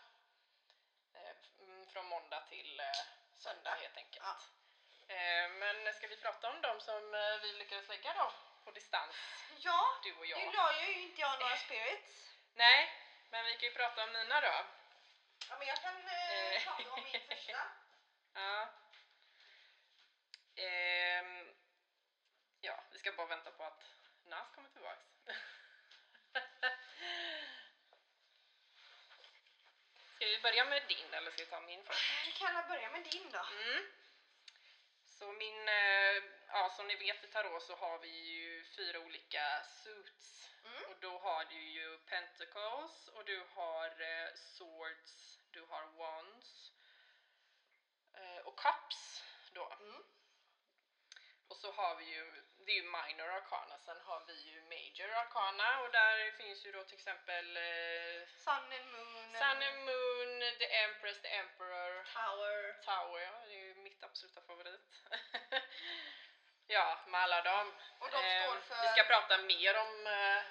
Eh, 1.13 1.36
mm, 1.60 1.88
från 1.88 2.05
måndag 2.05 2.41
till 2.50 2.79
eh, 2.79 2.86
söndag 3.38 3.75
helt 3.75 3.98
enkelt. 3.98 4.25
Ja. 4.25 4.36
Eh, 5.15 5.50
men 5.50 5.94
ska 5.94 6.08
vi 6.08 6.17
prata 6.17 6.50
om 6.50 6.62
de 6.62 6.79
som 6.82 7.12
vi 7.41 7.53
lyckades 7.53 7.88
lägga 7.88 8.13
då 8.13 8.32
på 8.63 8.72
distans, 8.72 9.15
Ja, 9.58 10.00
du 10.03 10.13
och 10.13 10.20
nu 10.22 10.25
jag? 10.27 10.53
la 10.53 10.82
ju 10.82 11.01
inte 11.01 11.22
jag 11.22 11.39
några 11.39 11.55
spirits. 11.58 12.36
Nej, 12.53 12.91
men 13.29 13.46
vi 13.46 13.51
kan 13.58 13.70
ju 13.70 13.75
prata 13.75 14.03
om 14.03 14.12
mina 14.13 14.41
då. 14.41 14.65
Ja, 15.50 15.58
men 15.58 15.67
jag 15.67 15.82
kan 15.82 16.08
eh, 16.08 16.53
Eh. 16.55 16.63
prata 16.63 16.91
om 16.94 17.03
min 17.03 17.22
första. 17.27 17.58
Ja. 18.34 18.70
Ehm, 20.55 21.55
ja, 22.62 22.84
vi 22.91 23.00
ska 23.00 23.12
bara 23.12 23.27
vänta 23.27 23.51
på 23.51 23.63
att 23.63 23.84
Nas 24.25 24.48
kommer 24.55 24.70
tillbaks. 24.70 25.05
Ska 30.15 30.25
vi 30.25 30.39
börja 30.41 30.65
med 30.65 30.84
din 30.88 31.13
eller 31.13 31.32
ska 31.32 31.44
vi 31.44 31.50
ta 31.50 31.62
min 31.62 31.84
först? 31.84 32.25
Vi 32.25 32.32
kan 32.32 32.67
börja 32.67 32.89
med 32.89 33.03
din 33.03 33.29
då. 33.32 33.39
Mm. 33.39 33.86
Så 35.05 35.32
min, 35.32 35.67
eh, 35.67 36.24
ja 36.48 36.70
som 36.75 36.88
ni 36.88 36.96
vet 36.96 37.24
i 37.24 37.27
tarot 37.27 37.63
så 37.63 37.75
har 37.75 38.00
vi 38.00 38.10
ju 38.10 38.63
fyra 38.63 39.00
olika 39.00 39.63
suits. 39.63 40.50
Mm. 40.65 40.84
Och 40.89 40.96
då 41.00 41.17
har 41.17 41.46
du 41.46 41.62
ju 41.70 41.98
pentacles 41.98 43.08
och 43.08 43.25
du 43.25 43.46
har 43.53 44.01
eh, 44.01 44.34
swords, 44.36 45.39
du 45.51 45.62
har 45.62 45.86
wands 45.86 46.72
eh, 48.13 48.38
och 48.38 48.60
cups 48.60 49.24
då. 49.51 49.74
Mm. 49.79 50.03
Och 51.48 51.58
så 51.58 51.72
har 51.72 51.96
vi 51.96 52.05
ju, 52.05 52.45
det 52.65 52.72
är 52.72 52.75
ju 52.75 52.81
minor 52.84 53.29
arcana, 53.29 53.77
sen 53.86 54.01
har 54.01 54.24
vi 54.27 54.34
ju 54.34 54.62
major 54.62 55.10
arcana 55.13 55.79
och 55.81 55.91
där 55.91 56.31
finns 56.31 56.65
ju 56.65 56.72
då 56.72 56.84
till 56.84 56.93
exempel 56.98 57.57
eh, 57.57 58.27
Sun 58.27 58.53
and 58.77 58.87
Moon. 58.92 59.33
Sun 59.33 59.63
and 59.70 59.79
Moon, 59.90 60.40
The 60.59 60.75
Empress, 60.83 61.22
The 61.22 61.27
Emperor, 61.27 62.03
Tower. 62.13 62.74
Tower, 62.85 63.22
ja, 63.22 63.31
det 63.48 63.53
är 63.55 63.66
ju 63.66 63.74
mitt 63.75 64.03
absoluta 64.03 64.42
favorit. 64.42 64.81
ja, 66.68 67.00
med 67.07 67.22
alla 67.22 67.42
dem. 67.42 67.74
Och 68.00 68.09
de 68.11 68.18
står 68.44 68.59
för- 68.61 68.81
Vi 68.81 68.87
ska 68.87 69.03
prata 69.03 69.37
mer 69.37 69.79
om 69.79 70.07
eh, 70.07 70.42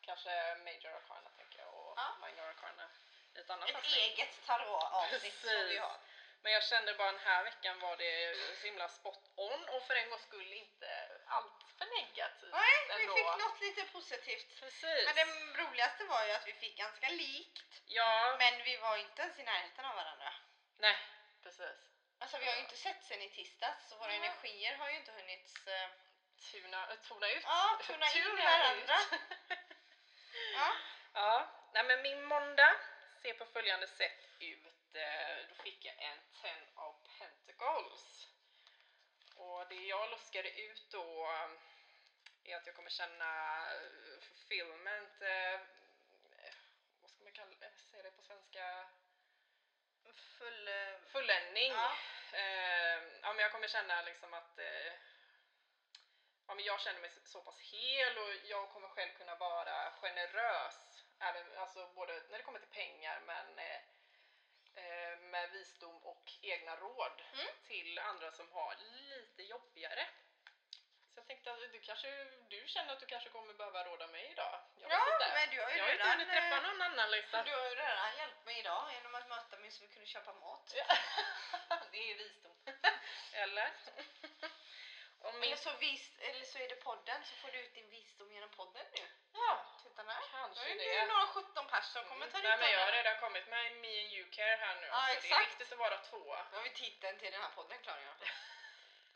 kanske 0.00 0.56
Major 0.64 0.92
Arcana 0.96 1.30
tänker 1.38 1.58
jag 1.58 1.74
och 1.74 1.94
Ja. 1.96 2.16
Minor 2.26 2.44
Arcana 2.48 2.88
i 3.34 3.38
ett 3.38 3.50
annat 3.50 3.68
Ett 3.70 3.76
avsnitt. 3.76 3.96
eget 3.96 4.46
tarot-avsnitt 4.46 5.34
som 5.40 5.68
vi 5.68 5.76
har. 5.78 5.96
Men 6.42 6.52
jag 6.52 6.64
kände 6.64 6.94
bara 6.94 7.12
den 7.12 7.20
här 7.20 7.44
veckan 7.44 7.80
var 7.80 7.96
det 7.96 8.36
så 8.60 8.66
himla 8.66 8.88
spot 8.88 9.30
on 9.36 9.68
och 9.68 9.82
för 9.82 9.94
en 9.94 10.10
gångs 10.10 10.22
skull 10.22 10.52
inte 10.52 11.03
allt 11.26 11.62
för 11.78 11.86
negativt 12.00 12.52
Nej, 12.52 12.86
vi 12.96 13.02
ändå. 13.02 13.14
fick 13.16 13.26
något 13.44 13.60
lite 13.60 13.84
positivt. 13.92 14.60
Precis. 14.60 15.04
Men 15.06 15.14
det 15.14 15.24
roligaste 15.62 16.04
var 16.04 16.24
ju 16.26 16.32
att 16.32 16.46
vi 16.46 16.52
fick 16.52 16.76
ganska 16.78 17.08
likt. 17.08 17.82
Ja, 17.86 18.36
Men 18.38 18.62
vi 18.64 18.76
var 18.76 18.96
inte 18.96 19.22
ens 19.22 19.38
i 19.38 19.42
närheten 19.42 19.84
av 19.84 19.94
varandra. 19.96 20.34
nej, 20.78 20.96
precis. 21.42 21.76
Alltså 22.18 22.38
vi 22.38 22.46
har 22.46 22.54
ju 22.54 22.60
inte 22.60 22.76
sett 22.76 23.04
sen 23.04 23.22
i 23.22 23.30
tisdags 23.30 23.88
så 23.88 23.96
våra 23.96 24.08
Nej. 24.08 24.16
energier 24.16 24.76
har 24.76 24.90
ju 24.90 24.96
inte 24.96 25.12
hunnit... 25.12 25.58
eh, 25.66 25.88
Tuna, 26.52 26.96
tona 27.08 27.28
ut. 27.28 27.42
Ja, 27.44 27.78
tona 27.86 28.06
in 28.06 28.12
Tuna 28.22 28.44
varandra. 28.44 28.96
ut. 29.12 29.20
Ja. 30.54 30.72
Ja, 31.12 31.50
nej 31.72 31.84
men 31.84 32.02
min 32.02 32.24
måndag 32.24 32.76
ser 33.22 33.34
på 33.34 33.46
följande 33.46 33.86
sätt 33.86 34.28
ut. 34.40 34.94
Eh, 34.94 35.36
Då 35.48 35.54
fick 35.62 35.84
jag 35.84 35.94
en 36.02 36.18
Ten 36.42 36.68
of 36.74 36.96
Pentacles. 37.18 38.13
Och 39.64 39.70
det 39.70 39.84
jag 39.84 40.10
luskade 40.10 40.60
ut 40.60 40.90
då 40.90 41.24
eh, 41.24 42.52
är 42.52 42.56
att 42.56 42.66
jag 42.66 42.74
kommer 42.74 42.90
känna 42.90 43.30
eh, 43.72 44.20
fulfillment, 44.20 45.22
eh, 45.22 45.60
vad 47.02 47.10
ska 47.10 47.24
man 47.24 47.32
kalla 47.32 47.50
det, 47.60 47.70
säga 47.90 48.02
det 48.02 48.10
på 48.10 48.22
svenska? 48.22 48.86
Full... 50.38 50.68
Fulländning. 51.12 51.72
Ja. 51.72 51.92
Eh, 52.32 53.02
ja 53.22 53.32
men 53.32 53.38
jag 53.38 53.52
kommer 53.52 53.68
känna 53.68 54.02
liksom 54.02 54.34
att 54.34 54.58
eh, 54.58 54.92
ja, 56.46 56.54
men 56.54 56.64
jag 56.64 56.80
känner 56.80 57.00
mig 57.00 57.10
så 57.24 57.40
pass 57.42 57.60
hel 57.60 58.18
och 58.18 58.34
jag 58.44 58.70
kommer 58.70 58.88
själv 58.88 59.12
kunna 59.12 59.34
vara 59.34 59.92
generös. 60.00 61.04
Även, 61.20 61.58
alltså 61.58 61.92
både 61.94 62.22
när 62.30 62.38
det 62.38 62.44
kommer 62.44 62.58
till 62.58 62.68
pengar 62.68 63.20
men 63.26 63.58
med 65.20 65.50
visdom 65.52 65.96
och 66.02 66.32
egna 66.42 66.76
råd 66.76 67.22
Mm. 67.32 67.46
till 67.66 67.98
andra 67.98 68.32
som 68.32 68.52
har 68.52 68.76
lite 68.76 69.42
jobbigare. 69.42 70.06
Så 71.14 71.20
jag 71.20 71.26
tänkte 71.26 71.52
att 71.52 71.72
du 71.72 71.80
kanske, 71.80 72.24
du 72.48 72.64
känner 72.66 72.92
att 72.92 73.00
du 73.00 73.06
kanske 73.06 73.30
kommer 73.30 73.54
behöva 73.54 73.84
råda 73.84 74.06
mig 74.06 74.30
idag? 74.30 74.60
Jag 74.76 74.90
Ja, 74.92 75.18
men 75.34 75.50
du 75.50 75.62
har 75.62 75.70
ju 75.70 75.76
jag 75.76 75.84
har 75.84 75.92
inte 75.92 76.04
redan, 76.04 76.10
hunnit 76.10 76.28
träffa 76.28 76.56
eh, 76.56 76.62
någon 76.62 76.82
annan 76.82 77.10
liksom. 77.10 77.44
Du 77.44 77.54
har 77.54 77.68
ju 77.68 77.74
redan 77.74 78.16
hjälpt 78.16 78.44
mig 78.44 78.58
idag 78.58 78.92
genom 78.92 79.14
att 79.14 79.28
möta 79.28 79.56
mig 79.56 79.70
så 79.70 79.84
vi 79.84 79.88
kunde 79.92 80.06
köpa 80.06 80.32
mat. 80.32 80.72
Ja. 80.76 80.84
det 81.92 82.10
är 82.10 82.14
visdom. 82.18 82.56
Eller? 83.32 83.72
Min... 85.32 85.42
Eller, 85.42 85.56
så 85.56 85.72
vis, 85.76 86.10
eller 86.18 86.44
så 86.44 86.58
är 86.58 86.68
det 86.68 86.76
podden 86.76 87.24
så 87.24 87.34
får 87.36 87.48
du 87.50 87.58
ut 87.58 87.74
din 87.74 87.90
visdom 87.90 88.32
genom 88.32 88.48
podden 88.50 88.86
nu. 88.92 89.08
Ja, 89.32 89.66
Titta 89.82 90.02
där. 90.02 90.16
Kanske 90.30 90.64
Då 90.64 90.70
är 90.70 90.74
det. 90.74 91.00
det 91.00 91.06
några 91.06 91.26
17 91.26 91.66
pers 91.68 91.84
som 91.84 92.04
kommer 92.04 92.26
ta. 92.30 92.38
Nej 92.38 92.58
men 92.58 92.70
jag 92.72 92.80
har 92.86 92.92
redan 92.92 93.16
kommit 93.20 93.46
med 93.46 93.72
Me 93.72 94.00
and 94.02 94.12
You 94.12 94.30
Care 94.30 94.56
här 94.56 94.80
nu. 94.80 94.86
Ja, 94.86 95.00
så 95.00 95.06
Det 95.06 95.12
är 95.12 95.16
exakt. 95.16 95.50
viktigt 95.50 95.72
att 95.72 95.78
vara 95.78 95.98
två. 95.98 96.36
Nu 96.50 96.56
har 96.56 96.62
vi 96.62 96.70
titeln 96.70 97.18
till 97.18 97.32
den 97.32 97.40
här 97.42 97.50
podden 97.54 97.78
klar 97.82 97.98
ja. 98.06 98.26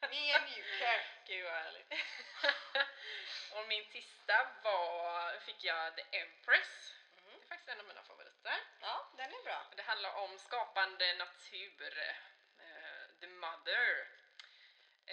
Me 0.10 0.34
and 0.34 0.48
you 0.56 0.78
care. 0.78 1.04
Gud 1.26 1.44
vad 1.44 1.54
härligt. 1.54 1.92
och 3.54 3.68
min 3.68 3.84
tisdag 3.92 4.46
var, 4.62 5.38
fick 5.40 5.64
jag 5.64 5.96
The 5.96 6.02
Empress. 6.18 6.92
Mm. 7.18 7.32
Det 7.38 7.44
är 7.44 7.48
faktiskt 7.48 7.68
en 7.68 7.80
av 7.80 7.86
mina 7.86 8.02
favoriter. 8.02 8.56
Ja, 8.80 9.06
den 9.16 9.34
är 9.34 9.42
bra. 9.42 9.66
Det 9.76 9.82
handlar 9.82 10.14
om 10.14 10.38
skapande 10.38 11.14
natur, 11.14 11.98
eh, 12.58 13.20
The 13.20 13.26
Mother. 13.26 14.08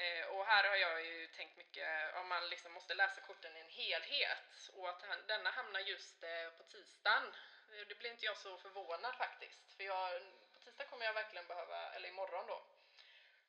Eh, 0.02 0.26
och 0.28 0.46
här 0.46 0.64
har 0.70 0.76
jag 0.76 1.06
ju 1.06 1.28
tänkt 1.28 1.58
mycket 1.58 2.16
om 2.16 2.28
man 2.28 2.50
liksom 2.50 2.72
måste 2.74 2.94
läsa 2.94 3.22
korten 3.22 3.58
i 3.58 3.60
en 3.60 3.70
helhet 3.70 4.70
och 4.74 4.90
att 4.90 5.02
han, 5.02 5.28
denna 5.28 5.50
hamnar 5.52 5.80
just 5.80 6.24
eh, 6.24 6.50
på 6.58 6.64
tisdagen. 6.64 7.34
Eh, 7.72 7.88
Det 7.88 7.96
blir 7.96 8.12
inte 8.12 8.26
jag 8.26 8.38
så 8.38 8.58
förvånad 8.58 9.16
faktiskt. 9.18 9.72
För 9.78 9.84
jag, 9.84 10.22
på 10.54 10.60
tisdag 10.60 10.86
kommer 10.86 11.06
jag 11.06 11.14
verkligen 11.14 11.48
behöva, 11.48 11.94
eller 11.94 12.10
imorgon 12.10 12.48
då, 12.48 12.66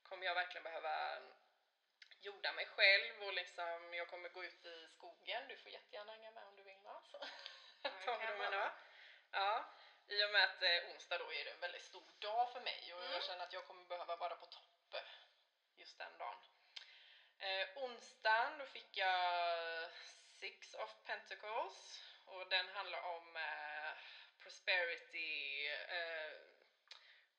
kommer 0.09 0.27
jag 0.27 0.35
verkligen 0.35 0.63
behöva 0.63 1.19
jorda 2.21 2.53
mig 2.53 2.67
själv 2.67 3.23
och 3.23 3.33
liksom 3.33 3.95
jag 3.95 4.09
kommer 4.09 4.29
gå 4.29 4.45
ut 4.45 4.65
i 4.67 4.89
skogen. 4.89 5.49
Du 5.49 5.57
får 5.57 5.73
jättegärna 5.73 6.13
hänga 6.13 6.31
med 6.31 6.45
om 6.45 6.57
du 6.57 6.63
vill. 6.63 6.87
Alltså. 6.87 7.19
det 7.83 7.91
Ta 8.05 8.19
med 8.19 8.53
dem. 8.53 8.71
Ja, 9.33 9.65
i 10.09 10.25
och 10.25 10.31
med 10.31 10.45
att 10.45 10.63
eh, 10.63 10.91
onsdag 10.91 11.19
då 11.19 11.33
är 11.33 11.45
det 11.45 11.51
en 11.51 11.61
väldigt 11.61 11.83
stor 11.85 12.05
dag 12.19 12.53
för 12.53 12.61
mig 12.61 12.95
och 12.95 13.01
Mm. 13.01 13.13
jag 13.13 13.23
känner 13.25 13.45
att 13.45 13.53
jag 13.53 13.67
kommer 13.67 13.85
behöva 13.85 14.17
vara 14.17 14.37
på 14.37 14.47
topp 14.47 14.95
just 15.87 15.99
den 15.99 16.19
dagen. 16.19 16.39
Eh, 17.39 17.67
onsdagen 17.85 18.59
då 18.59 18.67
fick 18.67 18.97
jag 18.97 19.91
Six 20.41 20.75
of 20.75 20.91
Pentacles 21.05 22.03
och 22.27 22.49
den 22.49 22.69
handlar 22.69 23.03
om 23.03 23.37
eh, 23.37 23.93
prosperity, 24.43 25.67
eh, 25.69 26.33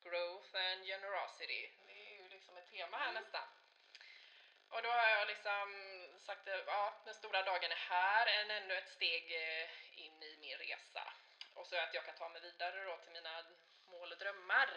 growth 0.04 0.56
and 0.56 0.86
generosity. 0.86 1.72
Det 1.88 1.94
är 1.94 2.16
ju 2.24 2.30
liksom 2.30 2.58
ett 2.58 2.72
tema 2.72 2.98
här 2.98 3.10
Mm. 3.10 3.24
nästan. 3.24 3.48
Och 4.70 4.82
då 4.82 4.90
har 4.90 5.10
jag 5.10 5.28
liksom 5.28 5.68
sagt 6.26 6.48
att 6.48 6.64
ja, 6.68 7.02
den 7.06 7.14
stora 7.16 7.44
dagen 7.44 7.72
är 7.72 7.76
här, 7.76 8.28
än 8.28 8.52
ännu 8.52 8.74
ett 8.78 8.90
steg 8.90 9.32
eh, 9.32 9.70
in 10.00 10.24
i 10.24 10.38
min 10.42 10.58
resa. 10.58 11.14
och 11.54 11.68
så 11.68 11.76
att 11.78 11.94
jag 11.94 12.06
kan 12.06 12.16
ta 12.16 12.30
mig 12.30 12.42
vidare 12.42 12.84
då 12.84 12.98
till 12.98 13.12
mina 13.12 13.46
mål 13.86 14.12
och 14.12 14.18
drömmar 14.18 14.70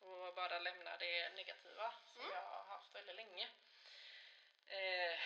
och 0.00 0.34
bara 0.34 0.58
lämna 0.58 0.96
det 0.96 1.30
negativa 1.30 1.94
som 2.06 2.22
Mm. 2.24 2.34
jag 2.34 2.61
haft 2.92 3.08
väldigt 3.08 3.16
länge. 3.26 3.48
Eh, 4.66 5.18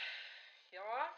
ja, 0.70 1.16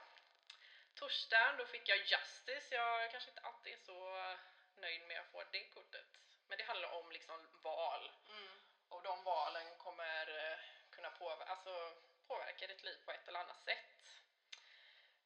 torsdagen 0.94 1.56
då 1.56 1.66
fick 1.66 1.88
jag 1.88 1.98
Justice. 1.98 2.74
Jag 2.74 3.10
kanske 3.10 3.30
inte 3.30 3.40
alltid 3.42 3.72
är 3.72 3.76
så 3.78 4.36
nöjd 4.80 5.02
med 5.02 5.20
att 5.20 5.30
få 5.32 5.44
det 5.52 5.64
kortet. 5.64 6.06
Men 6.48 6.58
det 6.58 6.64
handlar 6.64 6.88
om 6.92 7.12
liksom 7.12 7.46
val 7.62 8.10
Mm. 8.28 8.60
och 8.88 9.02
de 9.02 9.24
valen 9.24 9.76
kommer 9.78 10.52
eh, 10.52 10.58
kunna 10.90 11.10
påver- 11.10 11.46
alltså, 11.46 11.92
påverka 12.26 12.66
ditt 12.66 12.82
liv 12.84 12.98
på 13.04 13.12
ett 13.12 13.28
eller 13.28 13.40
annat 13.40 13.62
sätt. 13.64 13.84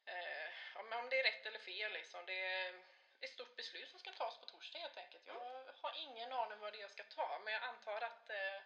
Eh, 0.05 0.49
om, 0.75 0.93
om 0.93 1.09
det 1.09 1.19
är 1.19 1.23
rätt 1.23 1.45
eller 1.45 1.59
fel 1.59 1.93
liksom. 1.93 2.25
Det 2.25 2.43
är 2.43 2.83
ett 3.21 3.33
stort 3.33 3.55
beslut 3.55 3.89
som 3.89 3.99
ska 3.99 4.11
tas 4.11 4.39
på 4.39 4.45
torsdag 4.45 4.79
helt 4.79 4.97
enkelt. 4.97 5.27
Jag 5.27 5.73
har 5.81 5.93
ingen 5.95 6.33
aning 6.33 6.59
vad 6.59 6.73
det 6.73 6.77
är 6.79 6.81
jag 6.81 6.91
ska 6.91 7.03
ta 7.03 7.39
men 7.43 7.53
jag 7.53 7.63
antar 7.63 8.01
att 8.01 8.29
eh, 8.29 8.61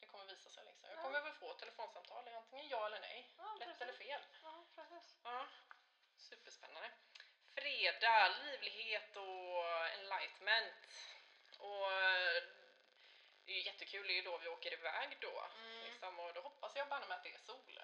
det 0.00 0.06
kommer 0.06 0.24
visa 0.26 0.50
sig 0.50 0.64
liksom. 0.64 0.88
Jag 0.88 0.89
Ja. 1.00 1.04
kommer 1.04 1.20
väl 1.20 1.32
få 1.32 1.52
telefonsamtal, 1.54 2.28
antingen 2.28 2.68
ja 2.68 2.86
eller 2.86 3.00
nej. 3.00 3.28
Ja, 3.38 3.56
precis. 3.58 3.80
eller 3.82 3.92
fel. 3.92 4.20
Ja, 4.42 4.64
precis. 4.74 5.16
Ja, 5.24 5.46
superspännande. 6.18 6.90
Fredag, 7.54 8.28
livlighet 8.28 9.16
och 9.16 9.66
enlightenment. 9.94 10.74
Och 11.58 11.92
eh, 11.92 12.42
det 13.44 13.52
är 13.52 13.56
ju 13.56 13.62
jättekul, 13.62 14.06
det 14.06 14.12
är 14.12 14.14
ju 14.14 14.22
då 14.22 14.38
vi 14.38 14.48
åker 14.48 14.72
iväg 14.72 15.16
då. 15.20 15.44
Mm. 15.56 15.84
Liksom, 15.84 16.20
och 16.20 16.34
då 16.34 16.40
hoppas 16.40 16.76
jag 16.76 16.88
banne 16.88 17.06
mig 17.06 17.16
att 17.16 17.22
det 17.24 17.34
är 17.34 17.38
sol. 17.38 17.80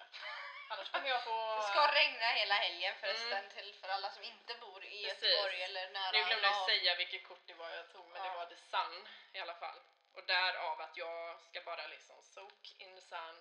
Annars 0.69 0.91
kommer 0.91 1.09
jag 1.09 1.23
få... 1.23 1.55
Det 1.55 1.67
ska 1.67 1.91
regna 1.93 2.25
hela 2.25 2.53
helgen 2.55 2.95
förresten 2.99 3.37
Mm. 3.37 3.49
till 3.49 3.75
för 3.81 3.87
alla 3.89 4.11
som 4.11 4.23
inte 4.23 4.53
bor 4.55 4.85
i 4.85 5.03
Precis. 5.03 5.23
Göteborg 5.23 5.61
eller 5.63 5.89
nära 5.89 6.11
Nu 6.11 6.23
glömde 6.25 6.47
jag 6.47 6.65
säga 6.65 6.95
vilket 6.95 7.27
kort 7.27 7.41
det 7.47 7.53
var 7.53 7.69
jag 7.69 7.91
tog, 7.91 8.05
men 8.09 8.21
det 8.21 8.27
Ja. 8.27 8.33
var 8.33 8.45
The 8.45 8.55
Sun 8.55 9.07
i 9.33 9.39
alla 9.39 9.55
fall. 9.55 9.79
Och 10.17 10.25
därav 10.25 10.81
att 10.81 10.97
jag 10.97 11.41
ska 11.41 11.61
bara 11.61 11.87
liksom 11.87 12.23
soak 12.23 12.75
in 12.77 12.95
the 12.95 13.01
sun 13.01 13.37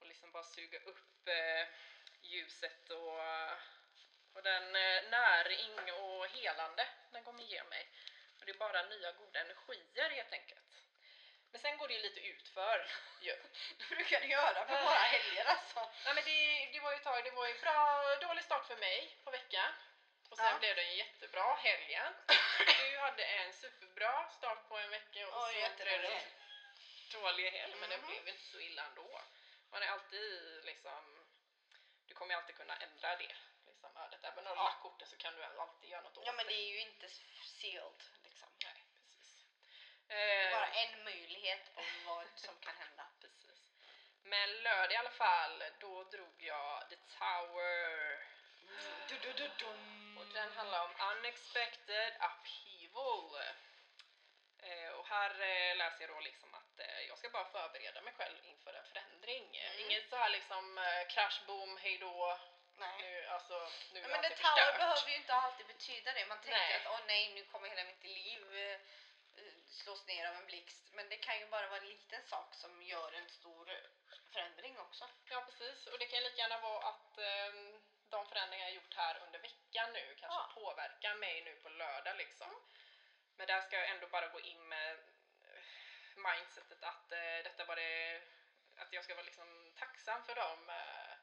och 0.00 0.06
liksom 0.06 0.32
bara 0.32 0.42
suga 0.42 0.78
upp 0.78 1.28
eh, 1.28 1.66
ljuset 2.22 2.90
och, 2.90 3.20
och 4.34 4.42
den 4.42 4.76
eh, 4.76 5.10
näring 5.10 5.92
och 5.92 6.26
helande 6.26 6.88
den 7.12 7.24
kommer 7.24 7.42
ge 7.42 7.64
mig. 7.64 7.90
Och 8.38 8.46
det 8.46 8.52
är 8.52 8.58
bara 8.58 8.82
nya 8.82 9.12
goda 9.12 9.40
energier 9.40 10.10
helt 10.10 10.32
enkelt. 10.32 10.70
Men 11.50 11.60
sen 11.60 11.78
går 11.78 11.88
det 11.88 11.94
ju 11.94 12.00
lite 12.00 12.20
utför 12.20 12.86
ju. 13.20 13.36
Det 13.78 13.94
brukar 13.94 14.20
du 14.20 14.26
göra 14.26 14.64
på 14.64 14.72
våra 14.72 15.04
helger 15.14 15.44
alltså. 15.44 15.80
Nej 16.04 16.14
men 16.14 16.24
det, 16.24 16.70
det 16.72 16.80
var 16.80 16.90
ju 16.92 16.96
ett 16.96 17.04
tag, 17.04 17.24
det 17.24 17.30
var 17.30 17.48
ju 17.48 17.54
bra, 17.60 18.16
dålig 18.20 18.44
start 18.44 18.66
för 18.66 18.76
mig 18.76 19.16
på 19.24 19.30
veckan. 19.30 19.72
Och 20.30 20.36
sen 20.36 20.46
Ja. 20.46 20.58
blev 20.58 20.76
det 20.76 20.82
en 20.82 20.96
jättebra 20.96 21.54
helgen. 21.54 22.14
Du 22.90 22.98
hade 22.98 23.24
en 23.24 23.52
superbra 23.52 24.30
start 24.38 24.68
på 24.68 24.78
en 24.78 24.90
vecka 24.90 25.28
och 25.28 25.46
Oj, 25.46 25.54
så 25.78 25.84
blev 25.84 26.02
det 26.02 26.08
en 26.08 26.30
dålig 27.12 27.50
helg. 27.50 27.74
Men 27.80 27.90
det 27.90 27.98
Mhm. 27.98 28.06
blev 28.06 28.28
inte 28.28 28.42
så 28.44 28.60
illa 28.60 28.84
ändå. 28.84 29.22
Man 29.70 29.82
är 29.82 29.86
alltid 29.88 30.64
liksom, 30.64 31.26
du 32.06 32.14
kommer 32.14 32.34
ju 32.34 32.40
alltid 32.40 32.56
kunna 32.56 32.76
ändra 32.76 33.16
det. 33.16 33.34
Liksom, 33.66 33.96
ödet. 33.96 34.24
Även 34.24 34.46
om 34.46 34.56
du 34.56 34.62
Ja. 34.62 34.78
kortet 34.82 35.08
så 35.08 35.16
kan 35.16 35.34
du 35.34 35.44
alltid 35.44 35.90
göra 35.90 36.00
något 36.02 36.16
åt 36.18 36.26
Ja 36.26 36.32
men 36.32 36.46
det. 36.46 36.52
det 36.52 36.58
är 36.60 36.68
ju 36.72 36.80
inte 36.80 37.08
sealed 37.44 38.02
liksom. 38.24 38.48
Nej, 38.64 38.84
precis. 38.94 39.44
Eh, 40.08 40.50
Bara 40.52 40.66
en 40.72 41.04
möjlighet 41.04 41.74
på 41.74 41.82
vad 42.06 42.26
som 42.36 42.56
kan 42.60 42.74
hända. 42.76 43.06
Precis. 43.20 43.60
Men 44.22 44.62
lördag 44.62 44.92
i 44.92 44.96
alla 44.96 45.10
fall, 45.10 45.62
då 45.78 46.04
drog 46.04 46.42
jag 46.42 46.88
The 46.90 46.96
Tower. 46.96 48.26
Och 50.18 50.26
den 50.34 50.52
handlar 50.52 50.84
om 50.84 50.94
unexpected 51.12 52.12
upheaval. 52.28 53.24
Eh, 54.62 54.90
och 54.98 55.06
här 55.06 55.30
eh, 55.30 55.76
läser 55.76 56.00
jag 56.00 56.10
då 56.10 56.20
liksom 56.20 56.54
att 56.54 56.80
eh, 56.80 57.00
jag 57.08 57.18
ska 57.18 57.30
bara 57.30 57.44
förbereda 57.44 58.02
mig 58.02 58.14
själv 58.18 58.38
inför 58.44 58.72
en 58.74 58.84
förändring. 58.92 59.56
Mm. 59.56 59.80
Inget 59.80 60.10
så 60.10 60.16
här 60.16 60.30
liksom 60.30 60.78
eh, 60.78 61.02
crash, 61.08 61.46
boom, 61.46 61.76
hej 61.76 61.98
då. 61.98 62.38
Nej. 62.76 62.96
Nu, 63.02 63.26
alltså, 63.26 63.70
nu 63.92 64.00
Ja, 64.00 64.08
men 64.08 64.24
är 64.24 64.30
Tower 64.30 64.78
behöver 64.78 65.10
ju 65.10 65.16
inte 65.16 65.34
alltid 65.34 65.66
betyda 65.66 66.12
det. 66.12 66.26
Man 66.26 66.40
tänker 66.40 66.58
Nej. 66.58 66.76
att 66.76 66.92
åh 66.92 67.00
nej, 67.06 67.34
nu 67.34 67.44
kommer 67.44 67.68
hela 67.68 67.84
mitt 67.84 68.04
liv 68.04 68.42
eh, 68.56 68.80
slås 69.66 70.06
ner 70.06 70.28
av 70.28 70.34
en 70.34 70.46
blixt. 70.46 70.84
Men 70.92 71.08
det 71.08 71.16
kan 71.16 71.38
ju 71.38 71.46
bara 71.46 71.68
vara 71.68 71.80
en 71.80 71.88
liten 71.88 72.22
sak 72.26 72.54
som 72.54 72.82
gör 72.82 73.12
en 73.12 73.28
stor 73.28 73.66
förändring 74.32 74.78
också. 74.78 75.04
Ja 75.30 75.40
precis, 75.46 75.86
och 75.86 75.98
det 75.98 76.06
kan 76.06 76.22
lika 76.22 76.36
gärna 76.36 76.60
vara 76.60 76.88
att 76.88 77.18
ehm, 77.18 77.80
de 78.10 78.26
förändringar 78.26 78.64
jag 78.66 78.74
gjort 78.74 78.94
här 78.94 79.22
under 79.26 79.38
veckan 79.38 79.92
nu 79.92 80.14
kanske 80.20 80.38
Ja. 80.38 80.50
påverkar 80.54 81.14
mig 81.14 81.42
nu 81.44 81.54
på 81.56 81.68
lördag 81.68 82.16
liksom. 82.16 82.50
Men 83.36 83.46
där 83.46 83.60
ska 83.60 83.76
jag 83.76 83.88
ändå 83.90 84.06
bara 84.06 84.28
gå 84.28 84.40
in 84.40 84.68
med 84.68 84.98
eh, 85.44 85.62
mindsetet 86.16 86.82
att 86.82 87.12
eh, 87.12 87.38
detta 87.44 87.64
var 87.64 87.76
det, 87.76 88.22
att 88.76 88.92
jag 88.92 89.04
ska 89.04 89.14
vara 89.14 89.24
liksom 89.24 89.72
tacksam 89.78 90.24
för 90.24 90.34
de 90.34 90.68
eh, 90.70 91.14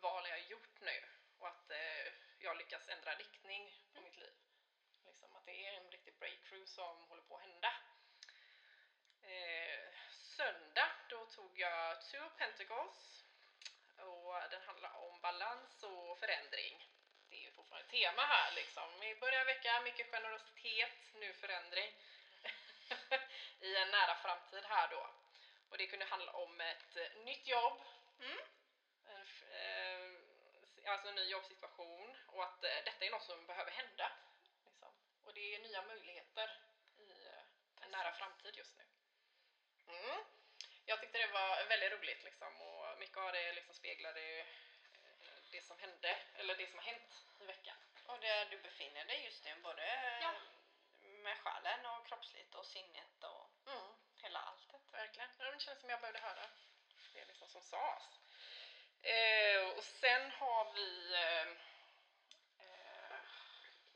val 0.00 0.28
jag 0.28 0.40
gjort 0.40 0.80
nu 0.80 1.04
och 1.38 1.48
att 1.48 1.70
eh, 1.70 2.12
jag 2.38 2.56
lyckas 2.56 2.88
ändra 2.88 3.14
riktning 3.14 3.74
på 3.94 4.00
mitt 4.00 4.16
liv. 4.16 4.34
Liksom 5.06 5.36
att 5.36 5.46
det 5.46 5.66
är 5.66 5.72
en 5.72 5.90
riktig 5.90 6.18
breakthrough 6.18 6.64
som 6.66 7.04
håller 7.08 7.22
på 7.22 7.36
att 7.36 7.42
hända. 7.42 7.72
Eh, 9.22 9.94
söndag, 10.10 10.90
då 11.08 11.26
tog 11.26 11.58
jag 11.58 12.02
Two 12.02 12.26
of 12.26 12.36
Pentacles 12.36 13.17
och 14.28 14.50
den 14.50 14.62
handlar 14.62 14.96
om 14.96 15.20
balans 15.20 15.82
och 15.82 16.18
förändring. 16.18 16.86
Det 17.28 17.36
är 17.36 17.40
ju 17.40 17.50
fortfarande 17.52 17.84
ett 17.84 17.90
tema 17.90 18.22
här 18.22 18.52
liksom. 18.54 19.02
I 19.02 19.14
början 19.14 19.40
av 19.40 19.46
veckan, 19.46 19.84
mycket 19.84 20.10
generositet, 20.10 20.98
nu 21.14 21.32
förändring. 21.32 21.90
I 23.60 23.76
en 23.76 23.90
nära 23.90 24.14
framtid 24.14 24.64
här 24.64 24.88
då. 24.88 25.10
Och 25.68 25.78
det 25.78 25.86
kunde 25.86 26.04
handla 26.04 26.32
om 26.32 26.60
ett 26.60 26.96
eh, 26.96 27.24
nytt 27.24 27.46
jobb, 27.48 27.82
Mm. 28.20 28.38
eh, 29.50 30.92
alltså 30.92 31.08
en 31.08 31.14
ny 31.14 31.24
jobbsituation 31.24 32.16
och 32.26 32.44
att 32.44 32.64
eh, 32.64 32.84
detta 32.84 33.04
är 33.04 33.10
något 33.10 33.22
som 33.22 33.46
behöver 33.46 33.70
hända. 33.70 34.12
Liksom. 34.66 34.88
Och 35.24 35.34
det 35.34 35.54
är 35.54 35.58
nya 35.62 35.82
möjligheter 35.82 36.60
i 36.96 37.12
en 37.80 37.90
nära 37.90 38.12
framtid 38.12 38.56
just 38.56 38.78
nu. 38.78 38.84
Mm. 39.86 40.24
Jag 40.88 41.00
tyckte 41.00 41.18
det 41.18 41.26
var 41.32 41.64
väldigt 41.64 41.92
roligt 41.92 42.22
liksom 42.24 42.60
och 42.60 42.98
mycket 42.98 43.16
av 43.16 43.32
det 43.32 43.52
liksom 43.52 43.74
speglade 43.74 44.40
eh, 44.40 44.46
det 45.52 45.62
som 45.64 45.78
hände, 45.78 46.18
eller 46.34 46.56
det 46.56 46.66
som 46.70 46.78
har 46.78 46.84
hänt 46.86 47.12
i 47.40 47.44
veckan. 47.44 47.76
Och 48.06 48.20
där 48.20 48.44
du 48.50 48.58
befinner 48.58 49.04
dig 49.04 49.24
just 49.24 49.44
nu, 49.44 49.54
både 49.62 49.86
Ja. 50.22 50.32
med 51.00 51.38
själen 51.38 51.86
och 51.86 52.06
kroppsligt 52.06 52.54
och 52.54 52.66
sinnet 52.66 53.24
och 53.24 53.50
Mm. 53.66 53.92
hela 54.22 54.38
alltet. 54.38 54.80
Verkligen. 54.92 55.28
Det 55.38 55.60
känns 55.60 55.80
som 55.80 55.90
jag 55.90 56.00
behövde 56.00 56.20
höra 56.20 56.46
det 57.14 57.24
liksom 57.24 57.48
som 57.48 57.62
sades. 57.62 58.02
Eh, 59.02 59.68
och 59.76 59.84
sen 59.84 60.30
har 60.30 60.72
vi... 60.72 61.14
Eh, 61.14 61.48
eh, 62.64 63.18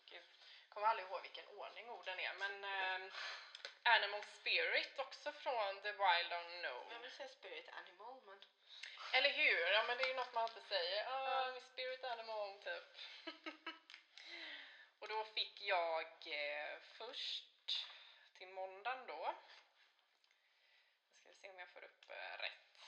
gud, 0.04 0.24
kommer 0.68 0.86
aldrig 0.86 1.08
ihåg 1.08 1.22
vilken 1.22 1.48
ordning 1.48 1.90
orden 1.90 2.20
är, 2.20 2.34
men 2.34 2.64
eh, 2.64 3.12
Animal 3.84 4.24
Spirit 4.24 4.98
också 4.98 5.32
från 5.32 5.82
The 5.82 5.92
Wild 5.92 6.32
Unknown. 6.32 6.92
Jag 6.92 7.00
vill 7.00 7.10
säga 7.10 7.28
spirit 7.28 7.68
animal 7.68 8.22
men... 8.26 8.38
Eller 9.12 9.30
hur? 9.30 9.60
Ja 9.72 9.84
men 9.86 9.96
det 9.96 10.04
är 10.04 10.08
ju 10.08 10.14
något 10.14 10.34
man 10.34 10.48
inte 10.48 10.60
säger. 10.60 11.06
Ah, 11.08 11.52
min 11.52 11.62
spirit 11.62 12.04
animal 12.04 12.58
typ. 12.62 12.84
och 15.00 15.08
då 15.08 15.24
fick 15.24 15.62
jag 15.62 16.06
eh, 16.26 16.78
först 16.98 17.48
till 18.38 18.48
måndagen 18.48 19.06
då. 19.06 19.34
Nu 21.06 21.18
ska 21.18 21.28
vi 21.28 21.34
se 21.34 21.50
om 21.50 21.58
jag 21.58 21.68
får 21.68 21.84
upp 21.84 22.10
eh, 22.10 22.38
rätt. 22.38 22.84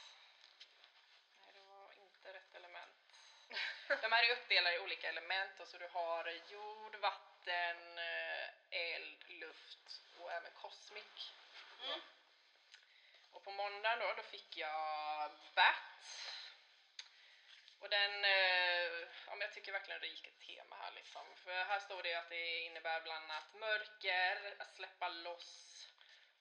Nej 1.41 1.53
det 1.55 1.61
var 1.61 1.93
inte 1.93 2.33
rätt 2.33 2.55
element. 2.55 2.99
De 4.03 4.13
här 4.13 4.23
är 4.23 4.33
uppdelade 4.33 4.77
i 4.77 4.79
olika 4.79 5.09
element 5.09 5.61
och 5.61 5.69
så 5.69 5.79
du 5.79 5.89
har 5.89 6.31
jord, 6.49 6.97
vatten, 6.97 7.99
eh, 7.99 8.24
eld, 8.75 9.25
luft 9.29 10.01
och 10.19 10.33
även 10.33 10.53
cosmic. 10.53 11.33
Mm. 11.85 12.01
Och 13.33 13.45
på 13.45 13.51
måndagen 13.51 13.99
då, 13.99 14.15
då 14.17 14.23
fick 14.23 14.57
jag 14.57 15.31
Bat. 15.55 15.79
Och 17.81 17.91
den, 17.91 18.25
eh, 18.25 19.09
ja, 19.27 19.37
jag 19.41 19.53
tycker 19.53 19.73
verkligen 19.73 20.01
det 20.01 20.07
gick 20.07 20.27
ett 20.27 20.41
tema 20.41 20.77
här 20.77 20.93
liksom. 20.93 21.37
För 21.37 21.65
här 21.65 21.81
står 21.81 22.03
det 22.03 22.15
att 22.15 22.29
det 22.29 22.63
innebär 22.63 23.01
bland 23.01 23.25
annat 23.25 23.55
mörker, 23.55 24.55
att 24.59 24.75
släppa 24.75 25.09
loss 25.09 25.87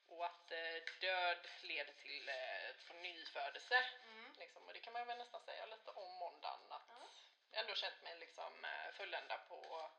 och 0.08 0.26
att 0.26 0.52
eh, 0.52 0.78
död 1.02 1.48
leder 1.62 1.94
till 1.94 2.30
eh, 2.30 2.96
nyfödelse. 3.02 3.86
Mm. 4.08 4.34
Liksom. 4.40 4.68
Och 4.68 4.74
det 4.74 4.80
kan 4.80 4.94
man 4.94 5.08
väl 5.08 5.18
nästan 5.18 5.42
säga 5.42 5.66
lite 5.66 5.92
om 5.92 6.12
måndagen. 6.14 6.72
Att 6.72 6.86
Ja. 6.88 7.08
jag 7.52 7.62
ändå 7.62 7.76
känt 7.76 8.02
mig 8.02 8.20
liksom 8.20 8.66
eh, 8.66 8.94
fulländad 8.94 9.40
på 9.48 9.92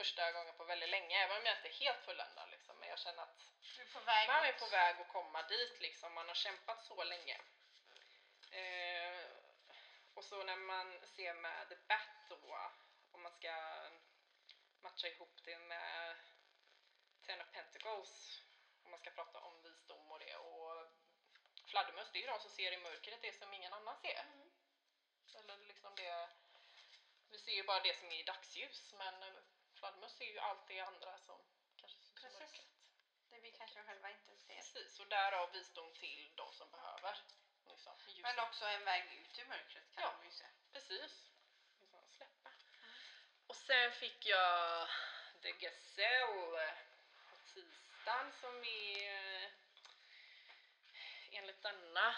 första 0.00 0.32
gången 0.32 0.54
på 0.56 0.64
väldigt 0.64 0.88
länge. 0.96 1.14
Även 1.24 1.36
om 1.36 1.46
jag 1.46 1.56
inte 1.56 1.68
är 1.68 1.82
helt 1.84 2.02
fulländad 2.04 2.50
liksom. 2.50 2.74
Men 2.78 2.88
jag 2.88 2.98
känner 2.98 3.22
att 3.22 3.38
är 4.06 4.26
man 4.26 4.44
är 4.44 4.52
på 4.52 4.66
väg 4.66 5.00
att 5.00 5.08
komma 5.08 5.42
dit 5.42 5.80
liksom, 5.80 6.14
man 6.14 6.28
har 6.28 6.34
kämpat 6.34 6.84
så 6.84 7.04
länge. 7.04 7.36
Eh, 8.50 9.24
och 10.14 10.24
så 10.24 10.44
när 10.44 10.56
man 10.56 11.06
ser 11.16 11.34
med 11.34 11.68
The 11.68 11.76
Bat 11.88 12.16
då, 12.28 12.70
om 13.12 13.22
man 13.22 13.32
ska 13.32 13.54
matcha 14.80 15.08
ihop 15.08 15.36
det 15.44 15.58
med 15.58 16.16
Ten 17.26 17.40
of 17.40 17.50
Pentacles 17.52 18.42
om 18.84 18.90
man 18.90 19.00
ska 19.00 19.10
prata 19.10 19.38
om 19.40 19.62
visdom 19.62 20.12
och 20.12 20.18
det. 20.18 20.36
Och 20.36 20.86
fladdermöss, 21.70 22.10
det 22.12 22.18
är 22.18 22.20
ju 22.20 22.26
de 22.26 22.40
som 22.40 22.50
ser 22.50 22.72
i 22.72 22.76
mörkret 22.76 23.22
det 23.22 23.38
som 23.38 23.54
ingen 23.54 23.72
annan 23.72 23.96
ser. 24.00 24.24
Mm. 24.32 24.50
Eller 25.34 25.56
liksom 25.66 25.94
det, 25.94 26.28
vi 27.30 27.38
ser 27.38 27.52
ju 27.52 27.62
bara 27.62 27.80
det 27.80 27.98
som 27.98 28.08
är 28.08 28.20
i 28.20 28.22
dagsljus 28.22 28.92
men 28.98 29.14
eh, 29.80 29.88
fladdermöss 29.88 30.16
ser 30.16 30.24
ju 30.24 30.38
allt 30.38 30.66
det 30.66 30.80
andra 30.80 31.18
som 31.18 31.40
kanske 31.76 31.98
syns 31.98 32.14
Precis. 32.14 32.40
mörkret. 32.40 32.66
Det 33.30 33.40
vi 33.40 33.52
kanske 33.52 33.82
själva 33.82 34.10
inte 34.10 34.36
ser. 34.36 34.54
Precis, 34.54 35.00
och 35.00 35.06
därav 35.08 35.52
visdom 35.52 35.92
till 35.92 36.32
de 36.36 36.52
som 36.52 36.70
behöver 36.70 37.18
liksom. 37.66 37.96
Men 38.22 38.38
också 38.38 38.64
en 38.64 38.84
väg 38.84 39.12
ut 39.12 39.38
ur 39.38 39.44
mörkret 39.46 39.90
kan 39.94 40.02
Ja. 40.02 40.14
de 40.20 40.24
ju 40.26 40.32
se. 40.32 40.46
Precis. 40.72 41.30
Liksom 41.80 42.08
släppa. 42.08 42.48
Mm. 42.48 43.00
Och 43.46 43.56
sen 43.56 43.92
fick 43.92 44.26
jag 44.26 44.88
The 45.42 45.52
Gazelle 45.52 46.74
på 47.30 47.36
tisdagen 47.54 48.32
som 48.40 48.64
är 48.64 49.44
eh, 49.44 49.50
enligt 51.32 51.62
denna 51.62 52.14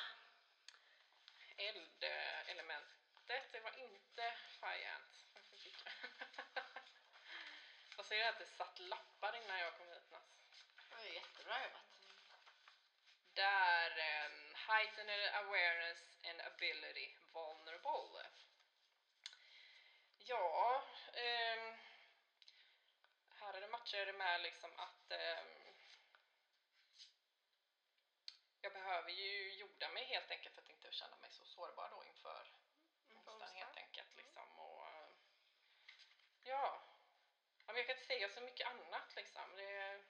eldelementet. 1.57 3.53
Det 3.53 3.61
var 3.61 3.79
inte 3.79 4.37
Fire 4.61 4.95
Ant. 4.95 5.25
Varför 5.33 5.57
fick 5.57 5.85
jag? 5.85 5.93
Jag 7.97 8.02
ser 8.13 8.29
att 8.29 8.39
det 8.39 8.47
satt 8.47 8.79
lappar 8.79 9.37
innan 9.37 9.59
jag 9.59 9.77
kom 9.77 9.89
hit 9.89 10.11
Nass. 10.11 10.65
Det 10.91 10.97
var 10.97 11.05
jättebra 11.05 11.63
jobbat. 11.65 11.87
Där 13.35 13.91
um, 13.91 14.55
heightened 14.55 15.35
awareness 15.35 16.19
and 16.29 16.41
ability 16.41 17.17
vulnerable. 17.33 18.27
Ja, 20.19 20.85
ehm, 21.13 21.75
här 23.41 23.55
är 23.55 23.61
det 23.61 23.69
matcher 23.69 24.13
med 24.13 24.41
liksom 24.41 24.71
att 24.77 25.11
ehm, 25.11 25.75
jag 28.61 28.73
behöver 28.73 29.11
ju 29.11 29.53
jorda 29.53 29.89
mig 29.89 30.05
helt 30.05 30.31
enkelt 30.31 30.55
för 30.55 30.63
att 30.63 30.69
inte 30.71 30.93
känna 30.93 31.17
mig 31.17 31.31
så 31.31 31.45
sårbar 31.45 31.91
då 31.91 32.05
inför 32.05 32.53
Mm, 33.11 33.19
onsdagen 33.19 33.55
helt 33.55 33.77
enkelt 33.77 34.17
liksom 34.17 34.59
och 34.59 34.87
Ja, 36.43 36.92
men 37.73 37.79
jag 37.79 37.87
kan 37.87 37.97
inte 37.97 38.07
säga 38.07 38.29
så 38.29 38.41
mycket 38.41 38.67
annat 38.67 39.17
liksom. 39.17 39.57
Det 39.57 39.77
är, 39.77 40.05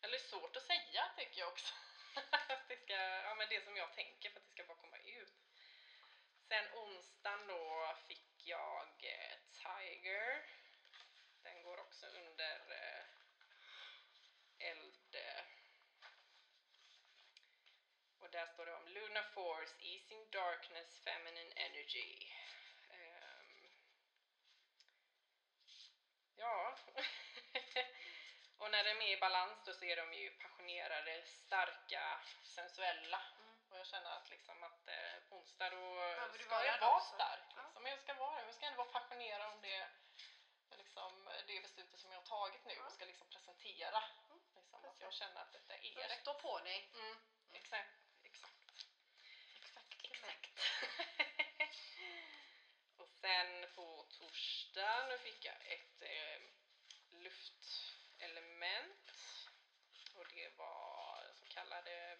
eller 0.00 0.18
svårt 0.18 0.56
att 0.56 0.62
säga 0.62 1.02
tycker 1.16 1.40
jag 1.40 1.48
också. 1.48 1.74
att 2.48 2.68
det 2.68 2.76
ska, 2.76 2.96
ja 2.96 3.34
men 3.34 3.48
det 3.48 3.64
som 3.64 3.76
jag 3.76 3.94
tänker 3.94 4.30
för 4.30 4.40
att 4.40 4.46
det 4.46 4.52
ska 4.52 4.64
bara 4.64 4.78
komma 4.78 4.98
ut. 4.98 5.34
Sen 6.48 6.64
onsdagen 6.72 7.46
då 7.46 7.96
fick 8.08 8.46
jag 8.46 8.88
eh, 9.02 9.36
Tiger. 9.52 10.46
Den 11.42 11.62
går 11.62 11.78
också 11.80 12.06
under 12.06 12.60
eh, 12.70 13.04
eld. 14.70 15.14
Eh. 15.14 15.44
Och 18.18 18.30
där 18.30 18.46
står 18.46 18.66
det 18.66 18.74
om 18.74 18.88
Lunar 18.88 19.22
Force, 19.22 19.74
Easing 19.80 20.30
Darkness, 20.30 21.00
Feminine 21.04 21.52
Energy. 21.56 22.32
Ja. 26.36 26.76
och 28.58 28.70
när 28.70 28.84
de 28.84 28.90
är 28.90 29.16
i 29.16 29.20
balans 29.20 29.58
då 29.64 29.72
så 29.72 29.84
är 29.84 29.96
de 29.96 30.12
ju 30.14 30.30
passionerade, 30.30 31.22
starka, 31.26 32.20
sensuella. 32.42 33.20
Mm. 33.36 33.56
Och 33.70 33.78
jag 33.78 33.86
känner 33.86 34.10
att 34.10 34.30
liksom 34.30 34.62
att 34.62 34.88
eh, 34.88 35.16
på 35.28 35.36
onsdag 35.36 35.70
då 35.70 35.76
ska 36.38 36.48
vara 36.50 36.66
jag 36.66 36.80
vara 36.80 36.96
också? 36.96 37.14
stark. 37.14 37.40
Ja. 37.56 37.62
Liksom. 37.64 37.82
Men 37.82 37.90
jag 37.92 38.00
ska 38.00 38.14
vara. 38.14 38.40
Jag 38.44 38.54
ska 38.54 38.66
ändå 38.66 38.84
vara 38.84 38.92
passionerad 38.92 39.52
om 39.52 39.60
det, 39.60 39.88
liksom, 40.76 41.28
det 41.46 41.60
beslutet 41.60 42.00
som 42.00 42.12
jag 42.12 42.18
har 42.18 42.26
tagit 42.26 42.64
nu 42.64 42.74
Ja. 42.74 42.86
och 42.86 42.92
ska 42.92 43.04
liksom 43.04 43.28
presentera. 43.28 44.02
Mm, 44.30 44.40
Liksom, 44.56 44.84
att 44.84 45.00
jag 45.00 45.12
känner 45.12 45.40
att 45.42 45.52
detta 45.52 45.74
är 45.74 46.08
rätt. 46.08 46.20
Stå 46.20 46.34
på 46.34 46.58
dig. 46.58 46.90
Mm, 46.94 47.16
exakt. 47.52 47.90
Exakt. 48.22 48.54
Exakt. 49.60 50.04
Exakt. 50.04 50.50
och 52.98 53.08
sen 53.10 53.66
på 53.74 54.06
torsdag 54.76 55.06
nu 55.08 55.18
fick 55.18 55.44
jag 55.44 55.54
ett 55.54 56.02
eh, 56.02 56.40
luftelement 57.10 59.12
och 60.14 60.26
det 60.34 60.58
var 60.58 61.22
den 61.24 61.34
så 61.34 61.44
kallade 61.44 62.18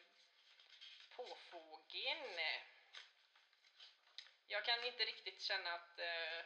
påfågeln. 1.16 2.40
Jag 4.46 4.64
kan 4.64 4.84
inte 4.84 5.04
riktigt 5.04 5.42
känna 5.42 5.72
att 5.72 5.98
eh, 5.98 6.44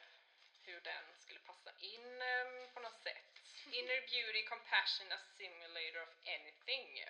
hur 0.62 0.80
den 0.80 1.04
skulle 1.18 1.40
passa 1.40 1.70
in 1.78 2.22
eh, 2.22 2.70
på 2.74 2.80
något 2.80 3.02
sätt. 3.02 3.38
Inner 3.72 4.00
beauty, 4.00 4.44
compassion, 4.44 5.12
a 5.12 5.18
simulator 5.36 6.02
of 6.02 6.14
anything. 6.26 7.04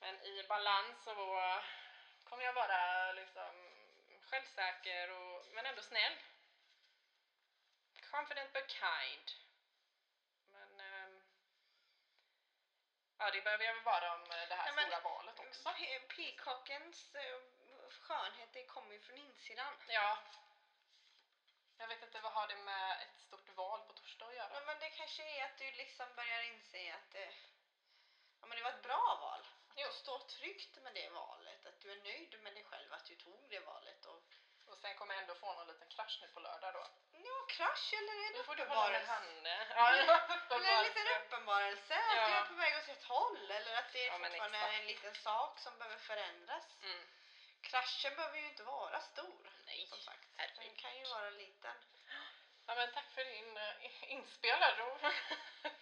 Men 0.00 0.22
i 0.22 0.44
balans 0.48 1.04
så 1.04 1.14
kommer 2.24 2.44
jag 2.44 2.52
vara 2.52 3.12
liksom 3.12 3.54
självsäker 4.30 5.10
och, 5.10 5.46
men 5.54 5.66
ändå 5.66 5.82
snäll. 5.82 6.12
Confident 8.18 8.52
but 8.52 8.68
kind. 8.68 9.26
Men 10.54 10.80
ehm, 10.80 11.22
ja, 13.18 13.30
det 13.30 13.42
behöver 13.42 13.64
jag 13.64 13.74
väl 13.74 13.82
vara 13.84 14.14
om 14.14 14.22
eh, 14.22 14.48
det 14.48 14.54
här 14.54 14.72
Nej, 14.72 14.84
stora 14.84 15.00
valet 15.00 15.38
också. 15.38 15.68
Pe- 15.68 16.06
Peacockens 16.16 17.14
eh, 17.14 17.40
skönhet 17.90 18.52
det 18.52 18.64
kommer 18.64 18.92
ju 18.94 19.00
från 19.00 19.16
insidan. 19.18 19.74
Ja. 19.88 20.18
Jag 21.78 21.88
vet 21.88 22.02
inte, 22.02 22.20
vad 22.20 22.32
har 22.32 22.48
det 22.48 22.56
med 22.56 23.02
ett 23.02 23.18
stort 23.20 23.48
val 23.56 23.80
på 23.86 23.92
torsdag 23.92 24.26
att 24.26 24.34
göra? 24.34 24.48
Men, 24.54 24.64
men 24.66 24.78
det 24.78 24.90
kanske 24.90 25.22
är 25.38 25.44
att 25.44 25.58
du 25.58 25.70
liksom 25.72 26.14
börjar 26.14 26.42
inse 26.42 26.94
att 26.94 27.10
det, 27.10 27.34
ja, 28.40 28.46
men 28.46 28.56
det 28.58 28.62
var 28.62 28.70
ett 28.70 28.82
bra 28.82 29.18
val. 29.20 29.40
Att 29.68 29.74
Jo. 29.76 29.86
du 29.86 29.92
står 29.92 30.18
tryggt 30.18 30.82
med 30.82 30.94
det 30.94 31.08
valet. 31.10 31.66
Att 31.66 31.80
du 31.80 31.92
är 31.92 31.96
nöjd 32.02 32.40
med 32.42 32.54
dig 32.54 32.64
själv 32.64 32.92
att 32.92 33.04
du 33.04 33.14
tog 33.16 33.48
det 33.50 33.60
valet. 33.60 34.04
Och 34.06 34.17
sen 34.82 34.94
kommer 34.98 35.14
jag 35.14 35.20
ändå 35.22 35.34
få 35.34 35.52
någon 35.54 35.66
liten 35.66 35.88
krasch 35.88 36.18
nu 36.22 36.28
på 36.28 36.40
lördag 36.40 36.74
då. 36.74 36.86
ja, 37.28 37.46
krasch 37.48 37.92
eller 37.98 38.12
en 38.26 38.32
Nu 38.32 38.42
får 38.44 38.54
du 38.56 38.64
hålla 38.64 38.88
med 38.90 39.00
uppenbarelse. 39.02 39.12
henne. 39.12 39.66
Ja, 39.76 39.88
Eller 39.92 40.02
en 40.02 40.20
uppenbarelse. 40.38 40.82
liten 40.88 41.06
uppenbarelse. 41.20 41.94
Att 41.94 42.16
Ja. 42.16 42.28
du 42.28 42.34
är 42.34 42.44
på 42.44 42.54
väg 42.54 42.76
åt 42.78 42.88
ett 42.88 43.04
håll. 43.04 43.50
Eller 43.50 43.76
att 43.78 43.92
det 43.92 44.04
Ja, 44.06 44.18
men 44.18 44.30
fortfarande 44.30 44.58
är 44.58 44.72
en 44.80 44.86
liten 44.86 45.14
sak 45.14 45.58
som 45.58 45.78
behöver 45.78 45.96
förändras. 45.98 46.64
Mm. 46.82 47.02
Kraschen 47.62 48.16
behöver 48.16 48.38
ju 48.38 48.46
inte 48.46 48.62
vara 48.62 49.00
stor. 49.00 49.50
Nej, 49.66 49.86
Som 49.86 49.98
sagt. 50.00 50.22
Den 50.36 50.46
herregud. 50.56 50.78
kan 50.78 50.96
ju 50.98 51.04
vara 51.04 51.30
liten. 51.30 51.76
Ja, 52.66 52.74
men 52.74 52.92
tack 52.94 53.10
för 53.14 53.24
din 53.24 53.56
uh, 53.58 54.12
inspel 54.12 54.58
då 54.78 54.98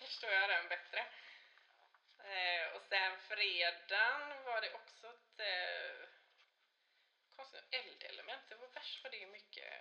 förstår 0.01 0.31
jag 0.31 0.49
den 0.51 0.69
bättre. 0.69 1.07
Eh, 2.25 2.67
och 2.75 2.83
sen 2.89 3.19
fredagen 3.29 4.45
var 4.45 4.61
det 4.61 4.73
också 4.75 5.07
ett 5.07 5.41
eh, 5.41 6.06
konstigt 7.37 7.65
eldelement. 7.71 8.49
Det 8.49 8.55
var 8.55 8.69
värst 8.69 9.03
vad 9.03 9.13
det 9.13 9.23
är 9.23 9.27
mycket 9.27 9.75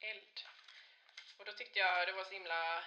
eld. 0.00 0.40
Och 1.36 1.44
då 1.44 1.52
tyckte 1.52 1.78
jag 1.78 2.08
det 2.08 2.12
var 2.12 2.24
så 2.24 2.30
himla 2.30 2.84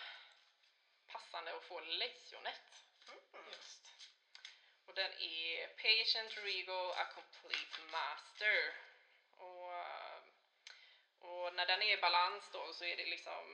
passande 1.08 1.56
att 1.58 1.64
få 1.64 1.80
lejonet 1.80 2.62
Mm. 3.34 3.46
just. 3.52 3.92
Och 4.86 4.94
den 4.94 5.12
är 5.12 5.68
Patient 5.68 6.38
Regal 6.38 6.92
A 6.92 7.06
Complete 7.16 7.82
Master. 7.92 8.74
Och, 9.38 9.74
eh, 9.74 10.20
och 11.20 11.56
när 11.56 11.66
den 11.66 11.82
är 11.82 11.98
i 11.98 12.02
balans 12.02 12.50
då 12.54 12.74
så 12.74 12.86
är 12.86 12.98
det 12.98 13.06
liksom 13.06 13.46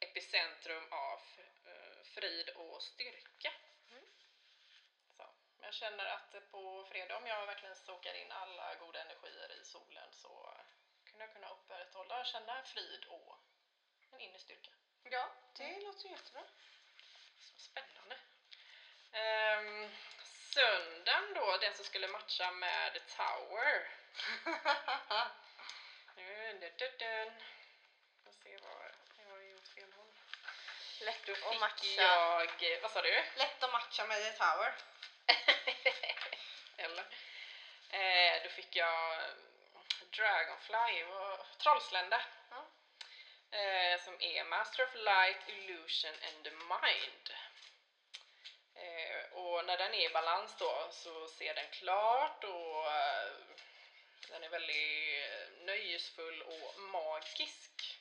epicentrum 0.00 0.92
av 0.92 1.20
eh, 1.64 2.04
frid 2.04 2.48
och 2.48 2.82
styrka. 2.82 3.52
Mm. 3.90 4.04
Så. 5.16 5.22
Men 5.56 5.64
jag 5.64 5.65
känner 5.76 6.06
att 6.06 6.50
på 6.50 6.86
fredag 6.90 7.16
om 7.16 7.26
jag 7.26 7.46
verkligen 7.46 7.76
stokar 7.76 8.14
in 8.14 8.32
alla 8.32 8.74
goda 8.74 9.00
energier 9.00 9.52
i 9.60 9.64
solen 9.64 10.12
så 10.12 10.54
kunde 11.04 11.24
jag 11.24 11.32
kunna 11.32 11.48
upprätthålla 11.48 12.24
känna 12.24 12.62
frid 12.62 13.04
och 13.04 13.38
en 14.12 14.20
inre 14.20 14.38
styrka. 14.38 14.70
Ja, 15.02 15.28
det 15.56 15.80
låter 15.80 16.08
jättebra. 16.08 16.42
Så 17.38 17.58
spännande. 17.58 18.16
Um, 19.12 19.90
söndagen 20.24 21.34
då, 21.34 21.56
den 21.60 21.74
som 21.74 21.84
skulle 21.84 22.08
matcha 22.08 22.50
med 22.50 23.00
Tower. 23.16 23.88
Dun, 26.16 26.60
dun, 26.60 26.70
dun, 26.78 26.92
dun. 26.98 27.32
Får 28.24 28.32
se 28.32 28.58
vad 28.62 28.90
jag 29.18 29.30
har 29.30 29.42
gjort 29.42 29.68
fel 29.68 29.92
håll. 29.92 30.14
Lätt 31.00 31.26
Då 31.26 31.32
att 31.32 31.60
matcha. 31.60 32.02
jag, 32.60 32.80
vad 32.82 32.90
sa 32.90 33.02
du? 33.02 33.24
Lätt 33.36 33.62
att 33.62 33.72
matcha 33.72 34.06
med 34.06 34.22
The 34.22 34.32
Tower. 34.32 34.74
Eller? 36.76 37.04
Eh, 37.96 38.42
då 38.42 38.48
fick 38.48 38.76
jag 38.76 39.14
mm, 39.14 39.86
Dragonfly, 40.16 41.04
Trollslända. 41.58 42.22
Ja. 42.50 42.66
Eh, 43.58 44.00
som 44.00 44.14
är 44.20 44.44
Master 44.44 44.84
of 44.84 44.94
Light, 44.94 45.48
Illusion 45.48 46.14
and 46.28 46.44
the 46.44 46.50
Mind. 46.50 47.30
Eh, 48.74 49.32
och 49.32 49.64
när 49.64 49.78
den 49.78 49.94
är 49.94 50.10
i 50.10 50.12
balans 50.12 50.56
då 50.58 50.88
så 50.90 51.28
ser 51.28 51.54
den 51.54 51.70
klart 51.70 52.44
och 52.44 52.92
eh, 52.92 53.32
den 54.28 54.44
är 54.44 54.48
väldigt 54.48 55.30
eh, 55.30 55.64
nöjesfull 55.64 56.42
och 56.42 56.80
magisk. 56.80 57.98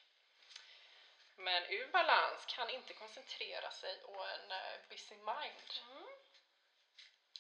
Men 1.38 1.64
ur 1.64 1.88
balans 1.88 2.46
kan 2.46 2.70
inte 2.70 2.94
koncentrera 2.94 3.72
sig 3.72 4.04
och 4.04 4.30
en 4.30 4.52
eh, 4.52 4.80
busy 4.90 5.16
mind. 5.16 5.72
Mm. 5.92 6.08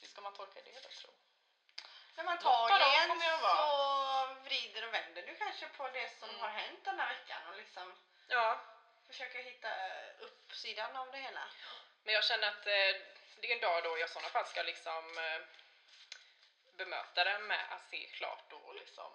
Hur 0.02 0.08
ska 0.08 0.22
man 0.22 0.34
tolka 0.34 0.62
det 0.66 0.82
då 0.84 0.90
tro? 0.90 1.12
Men 2.16 2.25
Något 2.25 2.25
av 2.25 2.25
dem 2.25 2.25
antagligen 2.44 3.22
så 3.42 4.36
vrider 4.44 4.88
och 4.88 4.94
vänder 4.94 5.22
du 5.22 5.36
kanske 5.36 5.68
på 5.68 5.90
det 5.90 6.10
som 6.20 6.30
Mm. 6.30 6.42
har 6.42 6.50
hänt 6.50 6.80
den 6.86 7.00
här 7.00 7.08
veckan 7.14 7.42
och 7.50 7.56
liksom 7.58 7.96
Ja, 8.28 8.60
försöker 9.08 9.44
hitta 9.44 9.70
uppsidan 10.20 10.96
av 10.96 11.12
det 11.12 11.18
hela. 11.18 11.48
men 12.04 12.14
jag 12.14 12.24
känner 12.24 12.48
att 12.48 12.68
eh, 12.68 12.92
det 13.42 13.52
är 13.52 13.56
en 13.56 13.60
dag 13.62 13.84
då 13.84 13.98
jag 13.98 14.10
i 14.10 14.12
sådana 14.14 14.30
fall 14.30 14.46
ska 14.46 14.62
liksom 14.64 15.18
eh, 15.18 15.42
bemöta 16.78 17.24
det 17.24 17.40
med 17.40 17.66
att 17.70 17.90
se 17.90 18.10
klart 18.14 18.54
och 18.54 18.76
liksom 18.76 19.12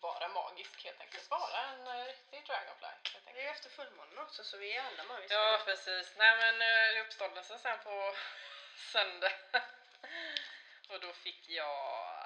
vara 0.00 0.28
magisk 0.28 0.84
helt 0.84 1.00
enkelt. 1.00 1.30
Vara 1.30 1.58
en 1.60 1.86
eh, 1.86 2.04
riktig 2.04 2.46
dragonfly 2.46 2.88
Det 3.24 3.30
är 3.40 3.42
ju 3.42 3.48
efter 3.48 3.70
fullmånen 3.70 4.18
också 4.18 4.44
så 4.44 4.56
vi 4.56 4.76
är 4.76 4.82
alla 4.82 5.04
magiska. 5.04 5.34
Ja, 5.34 5.60
precis. 5.64 6.14
Nej 6.16 6.36
men 6.36 6.62
eh, 6.62 7.00
uppståndelsen 7.06 7.58
sen 7.58 7.78
på 7.84 8.14
söndag. 8.92 9.32
och 10.88 11.00
då 11.00 11.12
fick 11.12 11.48
jag 11.48 12.17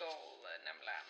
eh, 0.00 0.06
Eagle 0.06 0.58
nämligen. 0.64 1.06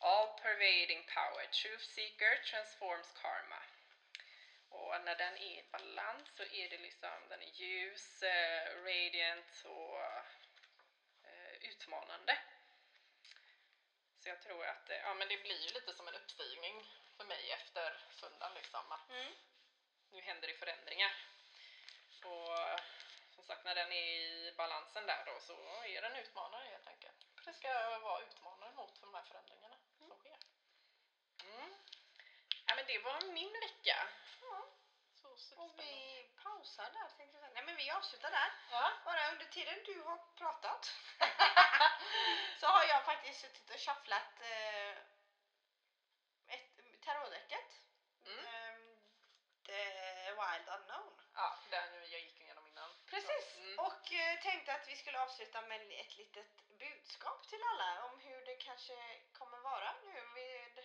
All 0.00 0.28
pervading 0.42 1.02
power, 1.14 1.46
truth 1.46 1.84
seeker 1.84 2.36
transforms 2.50 3.12
karma. 3.22 3.62
Och 4.70 5.00
när 5.04 5.16
den 5.16 5.36
är 5.36 5.58
i 5.58 5.64
balans 5.72 6.28
så 6.36 6.42
är 6.42 6.68
det 6.70 6.78
liksom, 6.78 7.28
den 7.28 7.42
är 7.42 7.46
ljus, 7.46 8.22
eh, 8.22 8.82
radiant 8.84 9.64
och 9.64 10.00
eh, 11.28 11.52
utmanande. 11.60 12.38
Så 14.22 14.28
jag 14.28 14.42
tror 14.42 14.64
att, 14.66 14.90
eh, 14.90 14.96
ja 14.96 15.14
men 15.14 15.28
det 15.28 15.36
blir 15.42 15.60
ju 15.66 15.70
lite 15.74 15.92
som 15.94 16.08
en 16.08 16.14
uppstigning 16.14 16.86
för 17.16 17.24
mig 17.24 17.50
efter 17.50 18.00
söndagen 18.10 18.54
liksom. 18.54 18.92
Att 18.92 19.10
Mm. 19.10 19.32
nu 20.10 20.20
händer 20.20 20.48
det 20.48 20.54
förändringar. 20.54 21.12
Och 22.24 22.58
eh, 22.58 22.80
som 23.34 23.44
sagt, 23.44 23.64
när 23.64 23.74
den 23.74 23.92
är 23.92 24.06
i 24.20 24.54
balansen 24.56 25.06
där 25.06 25.24
då 25.26 25.40
så 25.40 25.82
är 25.84 26.02
den 26.02 26.16
utmanare 26.16 26.68
helt 26.68 26.88
enkelt. 26.88 27.17
Det 27.48 27.54
ska 27.54 27.98
vara 27.98 28.22
utmanare 28.22 28.72
mot 28.72 29.00
de 29.00 29.14
här 29.14 29.22
förändringarna 29.22 29.76
som 29.98 30.10
sker. 30.18 30.38
Mm. 31.44 31.72
Ja 32.66 32.74
men 32.76 32.86
det 32.86 32.98
var 32.98 33.32
min 33.32 33.52
vecka. 33.52 34.08
Ja. 34.42 34.66
Så 35.36 35.56
Och 35.62 35.70
vi 35.78 36.24
pausar 36.42 36.90
där 36.90 37.08
tänkte 37.16 37.38
jag. 37.38 37.52
Nej 37.54 37.64
men 37.64 37.76
vi 37.76 37.90
avslutar 37.90 38.30
där. 38.30 38.50
Ja. 38.70 38.92
Bara 39.04 39.32
under 39.32 39.44
tiden 39.46 39.78
du 39.84 40.00
har 40.02 40.18
pratat 40.36 40.92
så 42.60 42.66
har 42.66 42.84
jag 42.84 43.04
faktiskt 43.04 43.40
suttit 43.40 43.70
och 43.70 43.80
shufflat 43.80 44.40
eh, 44.40 44.90
ett 46.54 47.00
tarotdäcket. 47.04 47.68
Mm. 48.26 48.46
Ehm, 48.46 48.96
The 49.66 49.82
Wild 50.40 50.68
Unknown. 50.68 51.20
ja, 51.34 51.58
den 51.70 51.94
jag 51.94 52.20
gick 52.20 52.40
igenom 52.40 52.66
innan. 52.66 52.90
Precis, 53.06 53.56
Mm. 53.58 53.78
och 53.78 54.12
eh, 54.12 54.40
tänkte 54.42 54.74
att 54.74 54.88
vi 54.88 54.96
skulle 54.96 55.20
avsluta 55.20 55.62
med 55.62 55.82
ett 56.00 56.16
litet 56.16 56.67
budskap 57.08 57.48
till 57.48 57.62
alla 57.70 58.04
om 58.04 58.20
hur 58.20 58.44
det 58.44 58.56
kanske 58.56 58.96
kommer 59.32 59.58
vara 59.58 59.92
nu 60.04 60.20
vid, 60.34 60.84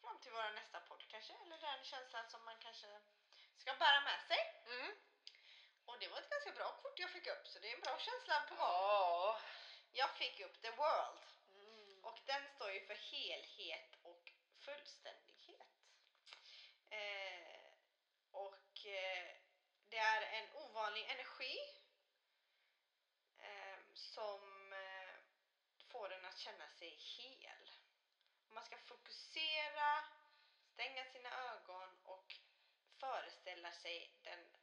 fram 0.00 0.20
till 0.20 0.32
vår 0.32 0.50
nästa 0.54 0.80
podd 0.80 1.04
kanske, 1.08 1.32
eller 1.32 1.58
den 1.58 1.84
känslan 1.84 2.30
som 2.30 2.44
man 2.44 2.58
kanske 2.58 3.00
ska 3.58 3.74
bära 3.74 4.00
med 4.00 4.20
sig. 4.28 4.40
Mm. 4.66 4.92
Och 5.84 5.98
det 5.98 6.08
var 6.08 6.18
ett 6.18 6.30
ganska 6.30 6.52
bra 6.52 6.72
kort 6.82 6.98
jag 6.98 7.10
fick 7.10 7.26
upp 7.26 7.46
så 7.46 7.58
det 7.58 7.70
är 7.70 7.74
en 7.74 7.80
bra 7.80 7.98
känsla 7.98 8.40
på 8.48 8.54
gång. 8.54 8.66
Ja. 8.66 9.40
Jag 9.92 10.10
fick 10.10 10.40
upp 10.40 10.62
The 10.62 10.70
World 10.70 11.22
Mm. 11.50 12.04
och 12.04 12.18
den 12.26 12.48
står 12.54 12.70
ju 12.72 12.86
för 12.86 12.94
helhet 12.94 13.96
och 14.02 14.32
fullständighet. 14.58 15.68
Eh, 16.90 17.66
och 18.30 18.86
eh, 18.86 19.36
det 19.88 19.96
är 19.96 20.22
en 20.22 20.56
ovanlig 20.56 21.04
energi 21.10 21.56
eh, 23.38 23.78
som 23.94 24.51
får 25.92 26.08
den 26.08 26.24
att 26.24 26.38
känna 26.38 26.68
sig 26.68 26.90
hel. 26.90 27.70
Man 28.48 28.64
ska 28.64 28.76
fokusera, 28.76 30.04
stänga 30.72 31.04
sina 31.04 31.30
ögon 31.52 31.88
och 32.04 32.34
föreställa 33.00 33.72
sig 33.72 34.20
den 34.22 34.56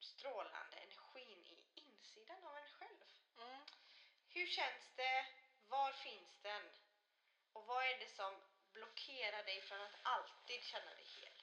strålande 0.00 0.76
energin 0.76 1.44
i 1.44 1.66
insidan 1.74 2.44
av 2.44 2.56
en 2.56 2.68
själv. 2.68 3.04
Mm. 3.38 3.62
Hur 4.28 4.46
känns 4.46 4.92
det? 4.96 5.26
Var 5.68 5.92
finns 5.92 6.38
den? 6.42 6.62
Och 7.52 7.66
vad 7.66 7.84
är 7.84 7.98
det 7.98 8.08
som 8.08 8.32
blockerar 8.72 9.44
dig 9.44 9.62
från 9.62 9.80
att 9.80 9.96
alltid 10.02 10.62
känna 10.64 10.94
dig 10.94 11.04
hel? 11.04 11.42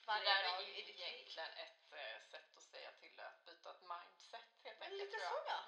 Det 0.00 0.06
Varje 0.06 0.24
där 0.24 0.42
dag 0.42 0.62
är 0.62 0.68
egentligen 0.68 1.52
ett 1.52 1.92
eh, 1.92 2.22
sätt 2.30 2.56
att 2.56 2.62
säga 2.62 2.92
till 2.92 3.20
att 3.20 3.44
byta 3.44 3.70
ett 3.70 3.82
mindset 3.82 4.48
helt 4.64 4.82
enkelt. 4.82 5.00
lite 5.00 5.18
så 5.18 5.42
ja. 5.46 5.66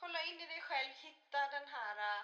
Kolla 0.00 0.22
in 0.22 0.40
i 0.40 0.46
dig 0.46 0.60
själv, 0.62 0.90
hitta 0.94 1.48
den 1.50 1.68
här 1.68 1.96
äh, 2.18 2.22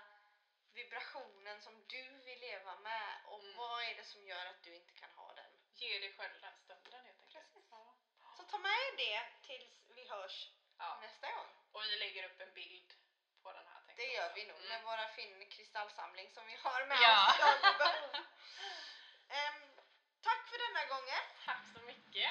vibrationen 0.74 1.60
som 1.62 1.84
du 1.86 2.02
vill 2.24 2.40
leva 2.40 2.76
med 2.76 3.08
och 3.26 3.40
Mm. 3.40 3.56
vad 3.56 3.82
är 3.82 3.94
det 3.94 4.04
som 4.04 4.26
gör 4.26 4.46
att 4.46 4.62
du 4.62 4.74
inte 4.74 4.92
kan 4.92 5.10
ha 5.10 5.34
den? 5.34 5.50
Ge 5.74 5.98
dig 5.98 6.12
själv 6.12 6.40
den 6.40 6.56
stunden 6.64 7.04
helt 7.06 7.22
enkelt. 7.22 7.32
Precis. 7.44 7.68
Ja. 7.70 7.94
Så 8.36 8.42
ta 8.42 8.58
med 8.58 8.92
det 8.96 9.20
tills 9.42 9.90
vi 9.96 10.08
hörs 10.08 10.50
ja. 10.78 10.98
nästa 11.02 11.32
gång. 11.32 11.50
Och 11.72 11.82
vi 11.82 11.96
lägger 11.96 12.24
upp 12.24 12.40
en 12.40 12.52
bild 12.54 12.92
på 13.42 13.52
den 13.52 13.66
här. 13.66 13.82
Det 13.96 14.06
gör 14.12 14.34
vi 14.34 14.46
nog 14.46 14.56
Mm. 14.56 14.68
med 14.68 14.82
våra 14.84 15.08
fin 15.08 15.50
kristallsamling 15.50 16.30
som 16.34 16.46
vi 16.46 16.56
har 16.56 16.86
med 16.86 16.98
Ja. 17.02 17.28
oss. 17.30 17.40
Ehm, 19.28 19.62
tack 20.22 20.48
för 20.48 20.58
denna 20.58 20.84
gången. 20.94 21.22
Tack 21.44 21.62
så 21.74 21.80
mycket. 21.80 22.30